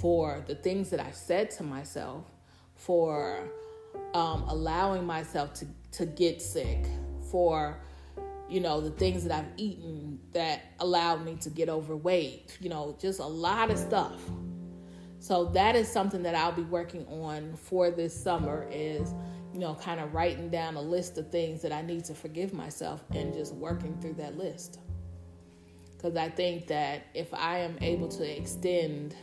for 0.00 0.44
the 0.46 0.54
things 0.54 0.90
that 0.90 1.00
I 1.00 1.10
said 1.10 1.50
to 1.52 1.62
myself, 1.62 2.24
for 2.74 3.50
um, 4.14 4.44
allowing 4.48 5.04
myself 5.04 5.54
to, 5.54 5.66
to 5.92 6.06
get 6.06 6.40
sick, 6.40 6.86
for 7.30 7.78
you 8.48 8.60
know 8.60 8.80
the 8.80 8.90
things 8.90 9.24
that 9.24 9.32
I've 9.32 9.52
eaten 9.56 10.20
that 10.32 10.72
allowed 10.80 11.24
me 11.24 11.36
to 11.36 11.50
get 11.50 11.68
overweight, 11.68 12.58
you 12.60 12.68
know, 12.68 12.96
just 13.00 13.20
a 13.20 13.26
lot 13.26 13.70
of 13.70 13.78
stuff. 13.78 14.20
So 15.20 15.46
that 15.46 15.74
is 15.74 15.88
something 15.88 16.22
that 16.22 16.34
I'll 16.34 16.52
be 16.52 16.62
working 16.62 17.04
on 17.08 17.56
for 17.56 17.90
this 17.90 18.14
summer 18.14 18.68
is 18.70 19.12
you 19.52 19.58
know 19.58 19.74
kind 19.74 20.00
of 20.00 20.14
writing 20.14 20.48
down 20.48 20.76
a 20.76 20.80
list 20.80 21.18
of 21.18 21.30
things 21.30 21.60
that 21.62 21.72
I 21.72 21.82
need 21.82 22.04
to 22.04 22.14
forgive 22.14 22.52
myself 22.52 23.02
and 23.10 23.32
just 23.32 23.54
working 23.54 23.98
through 24.00 24.14
that 24.14 24.38
list. 24.38 24.78
Cuz 26.00 26.16
I 26.16 26.28
think 26.28 26.68
that 26.68 27.02
if 27.14 27.34
I 27.34 27.58
am 27.58 27.76
able 27.80 28.08
to 28.08 28.38
extend 28.38 29.16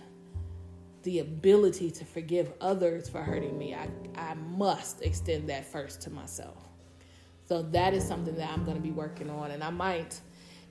the 1.05 1.19
ability 1.19 1.91
to 1.91 2.03
forgive 2.03 2.51
others 2.59 3.07
for 3.07 3.21
hurting 3.21 3.57
me, 3.57 3.75
I, 3.75 3.87
I 4.15 4.33
must 4.33 5.03
extend 5.03 5.47
that 5.49 5.63
first 5.63 6.01
to 6.01 6.09
myself. 6.09 6.57
So 7.47 7.61
that 7.61 7.93
is 7.93 8.03
something 8.05 8.35
that 8.35 8.49
I'm 8.51 8.65
going 8.65 8.75
to 8.75 8.81
be 8.81 8.91
working 8.91 9.29
on, 9.29 9.51
and 9.51 9.63
I 9.63 9.69
might 9.69 10.19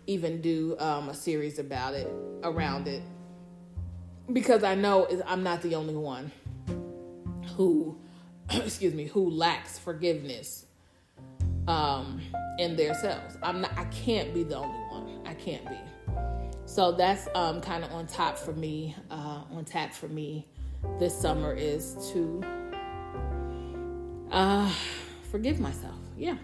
even 0.08 0.40
do 0.40 0.76
um, 0.80 1.08
a 1.08 1.14
series 1.14 1.60
about 1.60 1.94
it, 1.94 2.12
around 2.42 2.88
it, 2.88 3.02
because 4.32 4.64
I 4.64 4.74
know 4.74 5.06
I'm 5.24 5.44
not 5.44 5.62
the 5.62 5.76
only 5.76 5.94
one 5.94 6.32
who, 7.56 7.96
excuse 8.50 8.92
me, 8.92 9.04
who 9.04 9.30
lacks 9.30 9.78
forgiveness 9.78 10.66
um, 11.68 12.20
in 12.58 12.74
their 12.74 12.94
selves. 12.94 13.38
I'm 13.40 13.60
not. 13.60 13.78
I 13.78 13.84
can't 13.84 14.34
be 14.34 14.42
the 14.42 14.56
only 14.56 14.80
one. 14.90 15.20
I 15.24 15.34
can't 15.34 15.64
be. 15.68 15.78
So 16.74 16.90
that's 16.90 17.28
um, 17.36 17.60
kind 17.60 17.84
of 17.84 17.92
on 17.92 18.08
top 18.08 18.36
for 18.36 18.52
me. 18.52 18.96
Uh, 19.08 19.42
on 19.52 19.64
tap 19.64 19.94
for 19.94 20.08
me 20.08 20.44
this 20.98 21.16
summer 21.16 21.54
is 21.54 21.94
to 22.12 22.42
uh, 24.32 24.68
forgive 25.30 25.60
myself. 25.60 25.94
Yeah. 26.16 26.36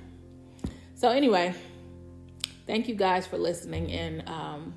So, 0.95 1.09
anyway, 1.09 1.53
thank 2.65 2.87
you 2.87 2.95
guys 2.95 3.27
for 3.27 3.39
listening 3.39 3.91
and 3.91 4.29
um, 4.29 4.75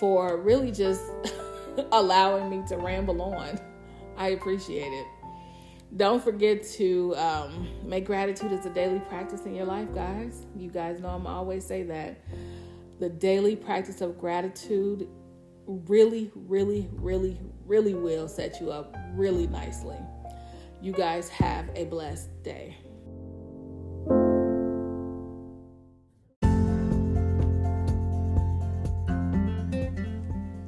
for 0.00 0.36
really 0.38 0.72
just 0.72 1.04
allowing 1.92 2.50
me 2.50 2.66
to 2.66 2.76
ramble 2.76 3.22
on 3.22 3.60
I 4.16 4.30
appreciate 4.30 4.92
it. 4.92 5.06
Don't 5.96 6.24
forget 6.24 6.64
to 6.72 7.14
um, 7.14 7.68
make 7.84 8.04
gratitude 8.04 8.50
as 8.50 8.66
a 8.66 8.70
daily 8.70 8.98
practice 8.98 9.46
in 9.46 9.54
your 9.54 9.66
life, 9.66 9.94
guys. 9.94 10.44
You 10.56 10.70
guys 10.70 10.98
know 10.98 11.10
I'm 11.10 11.28
always 11.28 11.64
say 11.64 11.84
that 11.84 12.18
the 12.98 13.08
daily 13.08 13.56
practice 13.56 14.00
of 14.00 14.18
gratitude 14.18 15.08
really, 15.66 16.30
really, 16.34 16.88
really, 16.92 17.38
really 17.66 17.94
will 17.94 18.28
set 18.28 18.60
you 18.60 18.70
up 18.70 18.96
really 19.12 19.46
nicely. 19.46 19.98
You 20.80 20.92
guys 20.92 21.28
have 21.28 21.68
a 21.74 21.84
blessed 21.84 22.42
day. 22.42 22.76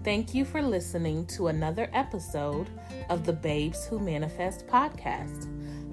Thank 0.05 0.33
you 0.35 0.47
for 0.47 0.63
listening 0.63 1.27
to 1.27 1.49
another 1.49 1.91
episode 1.93 2.71
of 3.11 3.27
the 3.27 3.33
Babes 3.33 3.87
Who 3.87 3.99
Manifest 3.99 4.67
podcast. 4.67 5.47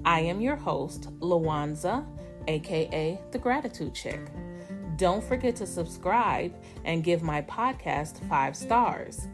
I 0.06 0.20
am 0.20 0.40
your 0.40 0.56
host, 0.56 1.10
Lawanza, 1.20 2.06
aka 2.48 3.20
The 3.30 3.38
Gratitude 3.38 3.94
Chick. 3.94 4.20
Don't 4.96 5.22
forget 5.22 5.56
to 5.56 5.66
subscribe 5.66 6.54
and 6.84 7.04
give 7.04 7.22
my 7.22 7.42
podcast 7.42 8.26
five 8.28 8.56
stars. 8.56 9.28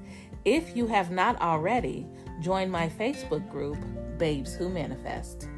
If 0.44 0.76
you 0.76 0.86
have 0.86 1.10
not 1.10 1.40
already, 1.40 2.06
join 2.40 2.68
my 2.68 2.88
Facebook 2.88 3.48
group, 3.48 3.78
Babes 4.18 4.54
Who 4.54 4.68
Manifest. 4.68 5.48